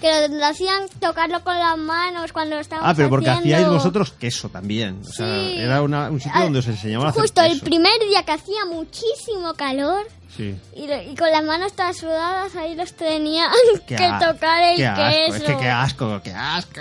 que 0.00 0.28
lo, 0.28 0.46
hacían 0.46 0.84
tocarlo 1.00 1.42
con 1.42 1.58
las 1.58 1.76
manos 1.76 2.32
cuando 2.32 2.56
estábamos 2.56 2.88
Ah, 2.88 2.94
pero 2.96 3.10
porque 3.10 3.28
haciendo. 3.28 3.56
hacíais 3.56 3.68
vosotros 3.72 4.12
queso 4.12 4.48
también. 4.48 5.00
O 5.04 5.12
sea, 5.12 5.26
Sí. 5.26 5.56
era 5.58 5.82
una- 5.82 6.08
un 6.08 6.20
sitio 6.20 6.32
Ah, 6.36 6.44
donde 6.44 6.60
os 6.60 6.68
enseñaban 6.68 7.08
a 7.08 7.10
hacer 7.10 7.22
Justo 7.22 7.42
el 7.42 7.54
queso. 7.54 7.64
primer 7.64 7.98
día 8.08 8.22
que 8.24 8.30
hacía 8.32 8.64
muchísimo 8.70 9.54
calor 9.54 10.06
Sí. 10.36 10.54
y, 10.76 10.86
lo- 10.86 11.02
y 11.02 11.16
con 11.16 11.32
las 11.32 11.42
manos 11.44 11.72
todas 11.72 11.96
sudadas 11.96 12.54
ahí 12.54 12.76
los 12.76 12.92
tenían 12.92 13.50
Qué 13.88 13.96
que 13.96 14.06
tocar 14.24 14.62
el 14.62 14.76
qué 14.76 14.86
asco, 14.86 15.10
queso. 15.10 15.34
Es 15.36 15.42
que 15.42 15.56
qué 15.58 15.68
asco, 15.68 16.20
qué 16.22 16.30
asco. 16.32 16.80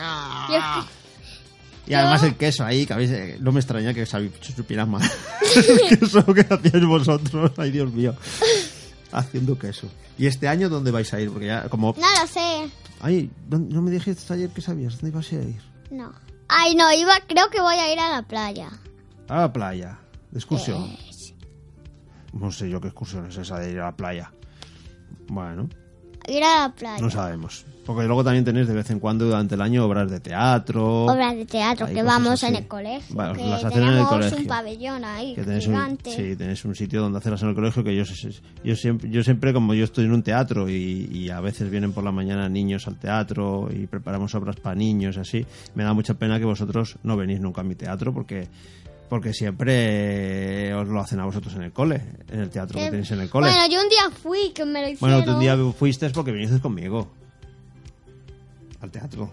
Y 1.87 1.93
además 1.93 2.23
el 2.23 2.35
queso 2.35 2.63
ahí, 2.65 2.85
que 2.85 2.93
habéis, 2.93 3.11
eh, 3.11 3.37
no 3.39 3.51
me 3.51 3.59
extraña 3.59 3.93
que 3.93 4.05
supieran 4.05 4.89
mal. 4.89 5.03
el 5.55 5.99
queso 5.99 6.25
que 6.25 6.41
hacíais 6.41 6.85
vosotros, 6.85 7.51
ay 7.57 7.71
Dios 7.71 7.91
mío. 7.93 8.15
Haciendo 9.11 9.57
queso. 9.57 9.87
¿Y 10.17 10.25
este 10.27 10.47
año 10.47 10.69
dónde 10.69 10.91
vais 10.91 11.13
a 11.13 11.19
ir? 11.21 11.29
Porque 11.31 11.47
ya, 11.47 11.69
como... 11.69 11.93
No 11.97 12.21
lo 12.21 12.27
sé. 12.27 12.69
Ay, 13.01 13.29
no, 13.49 13.59
no 13.59 13.81
me 13.81 13.91
dijiste 13.91 14.33
ayer 14.33 14.49
que 14.49 14.61
sabías 14.61 14.93
dónde 14.93 15.09
ibas 15.09 15.31
a 15.31 15.35
ir. 15.35 15.61
No. 15.91 16.11
Ay, 16.47 16.75
no, 16.75 16.91
iba, 16.93 17.13
creo 17.27 17.49
que 17.49 17.61
voy 17.61 17.75
a 17.75 17.91
ir 17.93 17.99
a 17.99 18.09
la 18.09 18.21
playa. 18.23 18.69
A 19.27 19.41
la 19.41 19.53
playa, 19.53 19.99
de 20.31 20.39
excursión. 20.39 20.83
Eh, 20.85 21.35
No 22.33 22.51
sé 22.51 22.69
yo 22.69 22.81
qué 22.81 22.87
excursión 22.87 23.27
es 23.27 23.37
esa 23.37 23.59
de 23.59 23.71
ir 23.71 23.79
a 23.79 23.85
la 23.85 23.95
playa. 23.95 24.31
Bueno, 25.27 25.69
Ir 26.27 26.43
a 26.43 26.67
la 26.67 26.73
playa. 26.75 27.01
no 27.01 27.09
sabemos. 27.09 27.65
Porque 27.85 28.05
luego 28.05 28.23
también 28.23 28.43
tenéis 28.43 28.67
de 28.67 28.73
vez 28.73 28.89
en 28.89 28.99
cuando 28.99 29.25
durante 29.25 29.53
el 29.53 29.61
año 29.61 29.85
obras 29.85 30.09
de 30.09 30.19
teatro. 30.19 31.05
Obras 31.05 31.35
de 31.35 31.45
teatro 31.45 31.85
que 31.85 32.01
vamos 32.01 32.41
en 32.41 32.55
el 32.55 32.67
colegio. 32.67 33.15
Bueno, 33.15 33.33
que 33.33 33.45
las 33.45 33.63
hacen 33.63 33.83
en 33.83 33.93
el 33.93 34.05
colegio. 34.05 34.37
un 34.39 34.47
pabellón 34.47 35.05
ahí 35.05 35.35
que 35.35 35.43
tenéis 35.43 35.67
un, 35.67 35.75
gigante. 35.75 36.11
sí, 36.11 36.35
tenéis 36.35 36.65
un 36.65 36.73
sitio 36.73 37.01
donde 37.01 37.19
hacerlas 37.19 37.43
en 37.43 37.49
el 37.49 37.55
colegio 37.55 37.83
que 37.83 37.95
yo, 37.95 38.03
yo 38.63 38.75
siempre 38.75 39.09
yo 39.09 39.23
siempre 39.23 39.53
como 39.53 39.75
yo 39.75 39.83
estoy 39.83 40.05
en 40.05 40.13
un 40.13 40.23
teatro 40.23 40.67
y, 40.67 41.09
y 41.11 41.29
a 41.29 41.39
veces 41.41 41.69
vienen 41.69 41.93
por 41.93 42.03
la 42.03 42.11
mañana 42.11 42.49
niños 42.49 42.87
al 42.87 42.97
teatro 42.97 43.69
y 43.71 43.85
preparamos 43.85 44.33
obras 44.33 44.55
para 44.55 44.75
niños 44.75 45.17
y 45.17 45.19
así 45.19 45.45
me 45.75 45.83
da 45.83 45.93
mucha 45.93 46.15
pena 46.15 46.39
que 46.39 46.45
vosotros 46.45 46.97
no 47.03 47.15
venís 47.15 47.39
nunca 47.39 47.61
a 47.61 47.63
mi 47.63 47.75
teatro 47.75 48.13
porque 48.13 48.47
porque 49.09 49.33
siempre 49.33 50.73
os 50.73 50.87
lo 50.87 50.99
hacen 50.99 51.19
a 51.19 51.25
vosotros 51.25 51.53
en 51.55 51.61
el 51.63 51.71
cole 51.71 52.01
en 52.29 52.39
el 52.39 52.49
teatro 52.49 52.79
que 52.79 52.85
Eh, 52.87 52.89
tenéis 52.89 53.11
en 53.11 53.21
el 53.21 53.29
cole 53.29 53.47
Bueno, 53.49 53.67
yo 53.71 53.81
un 53.81 53.89
día 53.89 54.09
fui 54.21 54.51
que 54.53 54.65
me 54.65 54.81
lo 54.81 54.89
hicieron. 54.89 54.99
bueno 54.99 55.23
tú 55.23 55.31
un 55.33 55.39
día 55.39 55.57
fuiste 55.77 56.09
porque 56.09 56.31
viniste 56.31 56.59
conmigo 56.59 57.07
al 58.81 58.91
teatro 58.91 59.29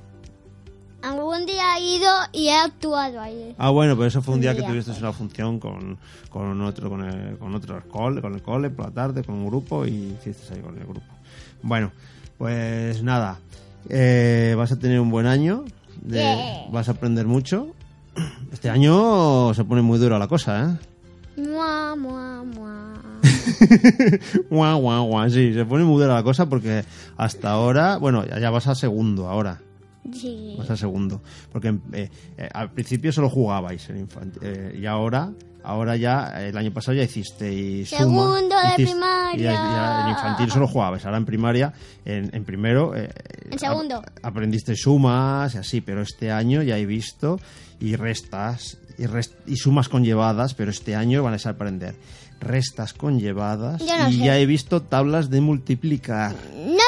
Algún 1.02 1.46
día 1.46 1.76
he 1.78 1.96
ido 1.96 2.08
y 2.30 2.46
he 2.46 2.54
actuado 2.54 3.20
ahí. 3.20 3.56
Ah, 3.58 3.70
bueno, 3.70 3.96
pero 3.96 4.06
eso 4.06 4.22
fue 4.22 4.34
un 4.34 4.40
día 4.40 4.54
que 4.54 4.62
tuviste 4.62 4.92
pues. 4.92 5.02
una 5.02 5.12
función 5.12 5.58
con, 5.58 5.98
con 6.30 6.60
otro, 6.62 6.88
con, 6.90 7.02
el, 7.02 7.36
con 7.38 7.52
otro 7.56 7.82
cole, 7.88 8.22
con 8.22 8.34
el 8.34 8.40
cole 8.40 8.70
por 8.70 8.84
la 8.86 8.92
tarde, 8.92 9.24
con 9.24 9.34
un 9.34 9.48
grupo 9.48 9.84
y 9.84 10.16
hiciste 10.20 10.54
ahí 10.54 10.60
con 10.60 10.78
el 10.78 10.84
grupo. 10.84 11.02
Bueno, 11.60 11.90
pues 12.38 13.02
nada, 13.02 13.40
eh, 13.88 14.54
vas 14.56 14.70
a 14.70 14.78
tener 14.78 15.00
un 15.00 15.10
buen 15.10 15.26
año, 15.26 15.64
de- 16.02 16.20
Yeah. 16.20 16.66
vas 16.70 16.88
a 16.88 16.92
aprender 16.92 17.26
mucho. 17.26 17.74
Este 18.52 18.70
año 18.70 19.54
se 19.54 19.64
pone 19.64 19.82
muy 19.82 19.98
dura 19.98 20.18
la 20.18 20.28
cosa, 20.28 20.64
¿eh? 20.64 21.40
Mua, 21.40 21.96
mua, 21.96 22.44
mua. 22.44 22.94
guau, 24.50 24.80
guau, 24.80 25.06
guau, 25.06 25.30
sí, 25.30 25.54
se 25.54 25.64
pone 25.64 25.84
muy 25.84 26.02
dura 26.02 26.14
la 26.14 26.22
cosa 26.22 26.46
porque 26.46 26.84
hasta 27.16 27.50
ahora, 27.50 27.96
bueno, 27.96 28.24
ya, 28.26 28.38
ya 28.38 28.50
vas 28.50 28.66
a 28.66 28.74
segundo 28.74 29.28
ahora. 29.28 29.60
Sí. 30.12 30.54
Vas 30.58 30.70
a 30.70 30.76
segundo. 30.76 31.22
Porque 31.52 31.68
eh, 31.92 32.10
eh, 32.36 32.48
al 32.52 32.72
principio 32.72 33.12
solo 33.12 33.28
jugabais 33.30 33.88
en 33.90 33.98
infantil. 33.98 34.42
y 34.80 34.86
ahora, 34.86 35.30
ahora 35.62 35.96
ya, 35.96 36.32
eh, 36.42 36.48
el 36.48 36.56
año 36.56 36.72
pasado 36.72 36.96
ya 36.96 37.04
hicisteis 37.04 37.88
suma. 37.90 38.00
Segundo 38.00 38.56
de 38.56 38.68
hiciste- 38.68 38.84
primaria. 38.92 39.36
y 39.36 39.42
ya- 39.42 39.52
ya 39.52 40.02
en 40.04 40.10
infantil 40.10 40.50
solo 40.50 40.66
jugabais. 40.66 41.04
Ahora 41.06 41.18
en 41.18 41.24
primaria, 41.24 41.72
en, 42.04 42.30
en 42.34 42.44
primero. 42.44 42.96
eh, 42.96 43.10
En 43.50 43.58
segundo. 43.58 43.96
ap- 43.98 44.10
aprendiste 44.24 44.74
sumas 44.76 45.54
y 45.54 45.58
así, 45.58 45.80
pero 45.80 46.02
este 46.02 46.32
año 46.32 46.62
ya 46.62 46.78
he 46.78 46.84
visto 46.86 47.38
y 47.80 47.94
restas 47.96 48.78
y, 48.98 49.04
rest- 49.04 49.34
y 49.46 49.56
sumas 49.56 49.88
conllevadas, 49.88 50.54
pero 50.54 50.70
este 50.70 50.94
año 50.96 51.22
van 51.22 51.34
a 51.34 51.48
aprender 51.48 51.94
restas 52.40 52.92
conllevadas 52.92 53.80
no 53.80 54.08
y 54.08 54.14
sé. 54.14 54.18
ya 54.24 54.36
he 54.36 54.46
visto 54.46 54.82
tablas 54.82 55.30
de 55.30 55.40
multiplicar. 55.40 56.34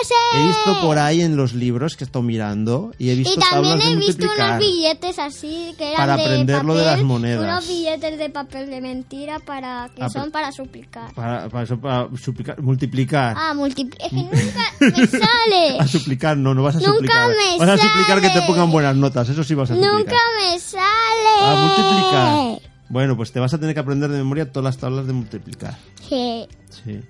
Sé. 0.05 0.15
He 0.35 0.47
visto 0.47 0.81
por 0.83 0.99
ahí 0.99 1.23
en 1.23 1.37
los 1.37 1.55
libros 1.55 1.97
que 1.97 2.05
he 2.05 2.07
estado 2.07 2.23
mirando 2.23 2.93
y 2.99 3.11
he 3.11 3.15
visto 3.15 3.35
Y 3.35 3.43
también 3.43 3.63
tablas 3.75 3.79
de 3.87 3.93
he 3.93 3.97
visto 3.97 4.13
multiplicar. 4.23 4.51
unos 4.51 4.59
billetes 4.61 5.19
así 5.19 5.75
que 5.79 5.85
eran 5.93 5.97
Para 5.97 6.17
de 6.17 6.23
aprender 6.23 6.57
papel, 6.57 6.67
lo 6.69 6.75
de 6.77 6.85
las 6.85 7.03
monedas. 7.03 7.43
Unos 7.45 7.69
billetes 7.69 8.19
de 8.19 8.31
papel 8.31 8.71
de 8.71 8.81
mentira 8.81 9.39
para 9.41 9.89
que 9.95 10.03
Ah, 10.03 10.09
son 10.11 10.23
pero- 10.23 10.33
para 10.33 10.53
suplicar. 10.53 11.13
Para, 11.15 11.49
para 11.49 11.65
eso, 11.65 11.81
para 11.81 12.09
suplicar- 12.17 12.61
multiplicar. 12.61 13.37
Ah, 13.39 13.55
multiplicar. 13.55 14.07
Es 14.07 14.11
que 14.11 14.17
nunca 14.17 14.65
me 14.81 15.07
sale. 15.07 15.79
A 15.81 15.87
suplicar, 15.89 16.37
no, 16.37 16.55
no 16.55 16.63
vas 16.63 16.77
a 16.77 16.79
Nunca 16.81 16.93
suplicar. 16.93 17.29
me 17.29 17.59
vas 17.67 17.69
a 17.69 17.77
suplicar 17.83 18.21
que 18.21 18.29
te 18.29 18.35
sale. 18.35 18.47
pongan 18.47 18.71
buenas 18.71 18.97
notas, 18.97 19.29
eso 19.29 19.43
sí 19.45 19.55
vas 19.55 19.71
a 19.71 19.75
suplicar. 19.75 19.99
nunca 19.99 20.17
me 20.41 20.59
sale. 20.59 21.41
A 21.41 21.55
multiplicar. 21.67 22.71
Bueno, 22.91 23.17
pues 23.17 23.33
te 23.33 23.41
vas 23.41 23.53
a 23.55 23.59
tener 23.59 23.75
que 23.75 23.81
aprender 23.81 24.11
de 24.11 24.19
memoria 24.19 24.53
todas 24.53 24.65
las 24.65 24.77
tablas 24.79 25.07
de 25.07 25.13
multiplicar. 25.15 25.77
Sí. 26.09 26.47
Sí. 26.69 27.01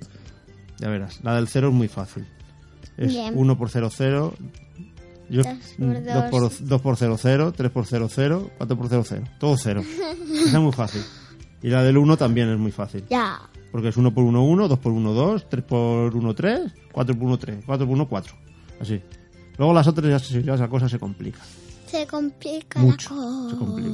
Ya 0.79 0.89
verás. 0.89 1.19
La 1.23 1.35
del 1.35 1.49
cero 1.49 1.69
es 1.69 1.75
muy 1.75 1.89
fácil. 1.89 2.27
Es 2.97 3.09
Bien. 3.09 3.33
1 3.37 3.59
por 3.59 3.71
0, 3.71 3.89
0. 3.91 4.35
Yo, 5.31 5.43
Dos 5.43 5.55
por 5.79 6.03
2 6.03 6.05
dos. 6.05 6.31
por, 6.31 6.69
2 6.69 6.81
por 6.83 6.97
0, 6.97 7.17
0. 7.21 7.53
3 7.57 7.71
por 7.71 7.87
0, 7.87 8.09
0. 8.11 8.51
4 8.59 8.77
por 8.77 8.89
0, 8.89 9.03
0. 9.07 9.25
Todo 9.39 9.57
0. 9.57 9.83
Esa 10.35 10.57
es 10.57 10.63
muy 10.63 10.73
fácil. 10.73 11.03
Y 11.63 11.69
la 11.69 11.83
del 11.83 11.97
1 11.99 12.17
también 12.17 12.51
es 12.51 12.59
muy 12.59 12.73
fácil. 12.73 13.05
Ya. 13.09 13.41
Porque 13.73 13.89
es 13.89 13.97
1 13.97 14.15
por 14.15 14.25
1, 14.25 14.45
1, 14.45 14.69
2 14.69 14.79
por 14.79 14.93
1, 14.93 15.13
2, 15.13 15.49
3 15.49 15.65
por 15.65 16.15
1, 16.17 16.35
3, 16.35 16.61
4 16.93 17.15
por 17.19 17.27
1, 17.27 17.39
3, 17.39 17.65
4 17.67 17.87
por 17.87 17.95
1, 17.95 18.09
4. 18.09 18.35
Así. 18.81 19.03
Luego 19.57 19.73
las 19.73 19.87
otras 19.87 20.29
ya, 20.29 20.41
ya 20.41 20.55
esa 20.55 20.69
cosa 20.69 20.89
se 20.89 20.99
complica. 20.99 21.41
Se 21.87 22.07
complica 22.07 22.81
Mucho, 22.81 23.15
la 23.15 23.51
se 23.51 23.57
complica. 23.57 23.91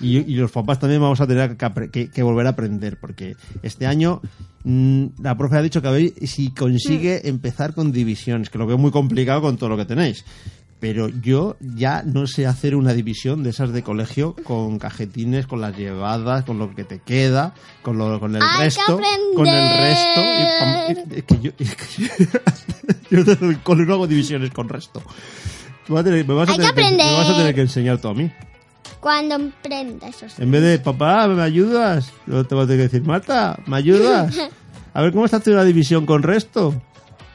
Y, 0.00 0.18
y 0.18 0.34
los 0.36 0.50
papás 0.50 0.78
también 0.78 1.00
vamos 1.00 1.20
a 1.20 1.26
tener 1.26 1.56
que, 1.56 1.90
que- 1.90 2.10
que 2.10 2.22
volver 2.22 2.46
a 2.46 2.50
aprender, 2.50 2.98
porque 2.98 3.36
este 3.62 3.86
año 3.86 4.20
mm, 4.64 5.06
la 5.22 5.36
profe 5.36 5.56
ha 5.56 5.62
dicho 5.62 5.80
que 5.82 5.88
a 5.88 5.92
ver 5.92 6.12
si 6.26 6.50
consigue 6.50 7.28
empezar 7.28 7.74
con 7.74 7.92
divisiones, 7.92 8.50
que 8.50 8.58
lo 8.58 8.66
veo 8.66 8.78
muy 8.78 8.90
complicado 8.90 9.40
con 9.42 9.56
todo 9.56 9.68
lo 9.70 9.76
que 9.76 9.84
tenéis. 9.84 10.24
pero 10.80 11.08
yo 11.08 11.56
ya 11.60 12.02
no 12.02 12.26
sé 12.26 12.44
hacer 12.44 12.74
una 12.74 12.92
división 12.92 13.44
de 13.44 13.50
esas 13.50 13.72
de 13.72 13.84
colegio 13.84 14.34
con 14.42 14.80
cajetines, 14.80 15.46
con 15.46 15.60
las 15.60 15.76
llevadas, 15.76 16.44
con 16.44 16.58
lo 16.58 16.74
que 16.74 16.82
te 16.82 16.98
queda, 16.98 17.54
con, 17.82 17.98
lo, 17.98 18.18
con 18.18 18.34
el 18.34 18.42
Hay 18.42 18.48
que 18.58 18.64
resto, 18.64 19.00
con 19.36 19.46
el 19.46 19.78
resto. 19.78 20.20
y 21.12 21.18
es 21.18 21.22
que 21.24 21.38
yo, 21.40 21.50
es 21.56 21.76
que 21.76 22.28
yo 23.10 23.58
cole 23.62 23.86
no 23.86 23.94
hago 23.94 24.06
divisiones 24.08 24.50
con 24.50 24.68
resto. 24.68 25.00
Me 25.86 25.94
vas 25.94 26.00
a 26.00 26.04
tener, 26.04 26.26
me 26.26 26.34
vas 26.34 26.48
a 26.48 26.52
Hay 26.52 26.58
que 26.58 26.64
tener 26.64 26.74
me 26.74 26.96
vas 26.96 26.98
a 26.98 27.10
aprender. 27.20 27.36
tener 27.36 27.54
que 27.54 27.60
enseñar 27.60 28.00
tú 28.00 28.08
a 28.08 28.14
mí. 28.14 28.30
Cuando 29.02 29.34
emprenda 29.34 30.06
eso 30.06 30.28
sí. 30.28 30.40
En 30.42 30.50
vez 30.52 30.62
de, 30.62 30.78
papá, 30.78 31.26
¿me 31.26 31.42
ayudas? 31.42 32.12
Luego 32.26 32.44
te 32.44 32.54
vas 32.54 32.64
a 32.64 32.66
tener 32.68 32.78
que 32.78 32.94
decir, 32.94 33.06
Marta, 33.06 33.58
¿me 33.66 33.76
ayudas? 33.76 34.34
A 34.94 35.02
ver, 35.02 35.12
¿cómo 35.12 35.24
está 35.24 35.38
haciendo 35.38 35.60
la 35.60 35.66
división 35.66 36.06
con 36.06 36.22
resto? 36.22 36.72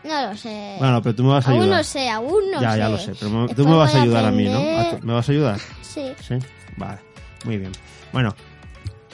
No 0.06 0.30
lo 0.30 0.38
sé. 0.38 0.76
Bueno, 0.80 1.02
pero 1.02 1.14
tú 1.16 1.24
me 1.24 1.30
vas 1.30 1.46
a 1.46 1.52
aún 1.52 1.64
ayudar. 1.64 1.78
no 1.80 1.84
sé, 1.84 2.10
aún 2.10 2.44
no 2.54 2.62
ya, 2.62 2.72
sé. 2.72 2.78
ya 2.80 2.90
lo 2.90 2.98
sé, 2.98 3.14
pero 3.20 3.32
me- 3.32 3.54
tú 3.54 3.68
me 3.68 3.76
vas 3.76 3.94
a 3.94 4.02
ayudar 4.02 4.24
a 4.26 4.32
mí, 4.32 4.46
¿no? 4.46 4.58
aprender. 4.60 4.80
¿A 4.96 4.98
tú- 5.00 5.06
¿Me 5.08 5.14
vas 5.14 5.28
a 5.28 5.32
ayudar? 5.34 5.60
Sí. 5.82 6.06
Sí, 6.26 6.36
vale, 6.78 7.00
muy 7.44 7.58
bien. 7.58 7.72
Bueno, 8.14 8.34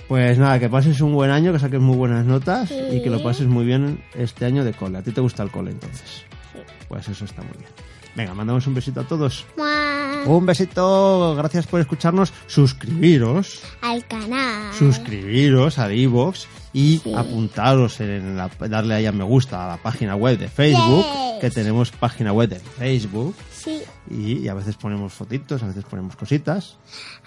pues 0.07 0.37
nada, 0.37 0.59
que 0.59 0.69
pases 0.69 0.99
un 1.01 1.13
buen 1.13 1.31
año, 1.31 1.53
que 1.53 1.59
saques 1.59 1.79
muy 1.79 1.95
buenas 1.97 2.25
notas 2.25 2.69
Sí. 2.69 2.77
y 2.91 3.01
que 3.01 3.09
lo 3.09 3.23
pases 3.23 3.47
muy 3.47 3.63
bien 3.65 4.03
este 4.13 4.45
año 4.45 4.63
de 4.65 4.73
cole. 4.73 4.97
¿A 4.97 5.01
ti 5.01 5.11
te 5.11 5.21
gusta 5.21 5.41
el 5.41 5.49
cole 5.49 5.71
entonces? 5.71 6.25
Sí. 6.51 6.59
Pues 6.89 7.07
eso 7.07 7.23
está 7.25 7.41
muy 7.41 7.57
bien. 7.57 7.69
Venga, 8.15 8.34
mandamos 8.36 8.67
un 8.67 8.76
besito 8.76 8.99
a 9.02 9.04
todos. 9.08 9.45
Mua. 9.58 10.23
Un 10.26 10.45
besito, 10.45 11.36
gracias 11.36 11.65
por 11.67 11.80
escucharnos. 11.82 12.32
Suscribiros, 12.47 13.60
Al 13.82 14.06
canal. 14.08 14.71
suscribiros 14.73 15.80
a 15.80 15.88
Divox 15.88 16.47
y 16.73 16.99
Sí. 16.99 17.13
apuntaros 17.13 17.99
en 17.99 18.38
la, 18.38 18.49
darle 18.69 18.93
ahí 18.95 19.06
a 19.08 19.12
me 19.12 19.23
gusta 19.23 19.65
a 19.65 19.67
la 19.76 19.78
página 19.82 20.15
web 20.15 20.38
de 20.38 20.47
Facebook, 20.47 21.04
Yes. 21.06 21.41
que 21.41 21.49
tenemos 21.49 21.91
página 21.91 22.32
web 22.32 22.49
de 22.49 22.60
Facebook. 22.60 23.36
Sí. 23.52 23.82
Y, 24.10 24.38
y 24.39 24.47
a 24.47 24.54
veces 24.54 24.76
ponemos 24.78 25.12
fotitos, 25.13 25.63
a 25.63 25.67
veces 25.67 25.84
ponemos 25.86 26.15
cositas. 26.15 26.78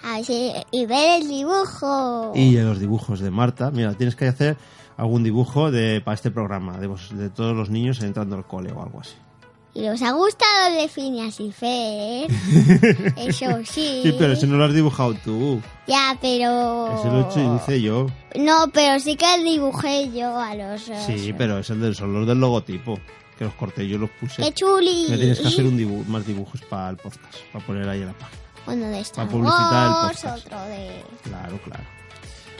Así, 0.03 0.53
y 0.71 0.85
ver 0.85 1.21
el 1.21 1.27
dibujo. 1.27 2.31
Y 2.33 2.55
los 2.57 2.79
dibujos 2.79 3.19
de 3.19 3.29
Marta, 3.29 3.71
mira, 3.71 3.93
tienes 3.93 4.15
que 4.15 4.27
hacer 4.27 4.57
algún 4.95 5.23
dibujo 5.23 5.69
de 5.69 6.01
para 6.01 6.15
este 6.15 6.31
programa, 6.31 6.77
de, 6.77 6.87
de 7.13 7.29
todos 7.29 7.55
los 7.55 7.69
niños 7.69 8.01
entrando 8.01 8.35
al 8.37 8.47
cole 8.47 8.71
o 8.71 8.81
algo 8.81 9.01
así. 9.01 9.13
¿Y 9.77 9.87
os 9.89 10.01
ha 10.01 10.11
gustado 10.11 10.73
de 10.75 10.87
Phineas 10.89 11.39
y 11.39 11.51
Fer? 11.51 12.31
Eso 13.15 13.45
sí. 13.63 13.99
Sí, 14.01 14.15
pero 14.17 14.33
ese 14.33 14.47
no 14.47 14.57
lo 14.57 14.65
has 14.65 14.73
dibujado 14.73 15.13
tú. 15.23 15.61
Ya, 15.85 16.17
pero... 16.19 16.97
Ese 16.97 17.07
lo 17.09 17.29
he 17.29 17.55
hice 17.57 17.81
yo. 17.83 18.07
No, 18.35 18.65
pero 18.73 18.99
sí 18.99 19.15
que 19.15 19.43
dibujé 19.43 20.09
yo 20.11 20.35
a 20.35 20.55
los... 20.55 20.81
Sí, 21.05 21.31
pero 21.37 21.59
es 21.59 21.69
el 21.69 21.79
del, 21.79 21.95
son 21.95 22.11
los 22.11 22.25
del 22.27 22.39
logotipo. 22.39 22.99
Que 23.37 23.45
los 23.45 23.53
corté 23.53 23.87
yo, 23.87 23.99
los 23.99 24.09
puse. 24.19 24.41
¡Qué 24.41 24.51
chuli! 24.51 25.05
Me 25.11 25.17
tienes 25.17 25.39
que 25.39 25.47
hacer 25.47 25.65
un 25.65 25.77
dibu- 25.77 26.05
más 26.07 26.25
dibujos 26.25 26.59
para 26.63 26.89
el 26.89 26.97
podcast, 26.97 27.35
para 27.53 27.63
poner 27.63 27.87
ahí 27.87 28.01
en 28.01 28.07
la 28.07 28.13
página. 28.13 28.41
Uno 28.65 28.87
de 28.87 28.99
Star 29.01 29.27
para 29.27 29.37
publicitar 29.37 29.85
el 29.85 29.91
Wars, 30.07 30.25
otro 30.25 30.59
de... 30.65 31.03
Claro, 31.23 31.59
claro. 31.63 31.83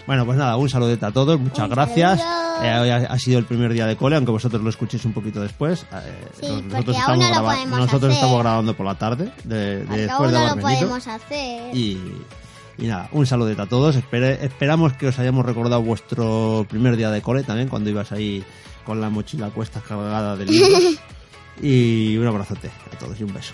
Bueno, 0.08 0.26
pues 0.26 0.38
nada, 0.38 0.56
un 0.58 0.70
saludete 0.70 1.06
a 1.06 1.12
todos, 1.12 1.40
muchas 1.40 1.66
Un 1.66 1.70
gracias. 1.70 2.22
Eh, 2.64 2.74
hoy 2.80 2.90
ha, 2.90 2.96
ha 2.96 3.20
sido 3.20 3.38
el 3.40 3.46
primer 3.46 3.74
día 3.74 3.86
de 3.86 3.96
cole, 3.98 4.16
aunque 4.16 4.32
vosotros 4.32 4.62
lo 4.64 4.70
escuchéis 4.70 5.04
un 5.06 5.12
poquito 5.14 5.42
después. 5.42 5.86
Eh, 5.94 6.28
Sí, 6.40 6.48
nos- 6.50 6.74
porque 6.86 6.98
aún 6.98 7.20
no 7.20 7.28
graba- 7.30 7.66
nosotros 7.66 8.14
estamos 8.14 8.40
grabando 8.40 8.74
por 8.74 8.86
la 8.86 8.96
tarde, 8.96 9.32
de, 9.44 9.84
de 9.86 9.98
después 10.08 10.32
de 10.32 10.38
haber 10.38 10.50
lo 10.50 10.56
venido. 10.56 10.80
podemos 10.88 11.08
hacer. 11.08 11.76
Y, 11.76 12.00
y 12.80 12.88
nada, 12.88 13.10
un 13.12 13.26
saludete 13.28 13.62
a 13.62 13.66
todos. 13.66 13.96
Espere- 13.98 14.40
esperamos 14.42 14.94
que 14.94 15.08
os 15.08 15.20
hayamos 15.20 15.46
recordado 15.46 15.82
vuestro 15.84 16.66
primer 16.70 16.96
día 16.96 17.12
de 17.12 17.22
cole 17.22 17.44
también, 17.44 17.68
cuando 17.68 17.90
ibas 17.90 18.12
ahí 18.14 18.44
con 18.86 19.02
la 19.02 19.10
mochila 19.10 19.48
a 19.48 19.50
cuestas 19.50 19.84
cargada 19.84 20.36
de 20.38 20.46
libros. 20.46 20.70
y 21.62 22.16
un 22.18 22.26
abrazote 22.28 22.72
a 22.94 22.98
todos 22.98 23.20
y 23.20 23.24
un 23.24 23.34
beso. 23.34 23.54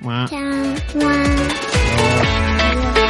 Mua. 0.00 0.26
Chao. 0.30 0.40
Mua. 0.94 1.12
Adiós. 2.70 3.03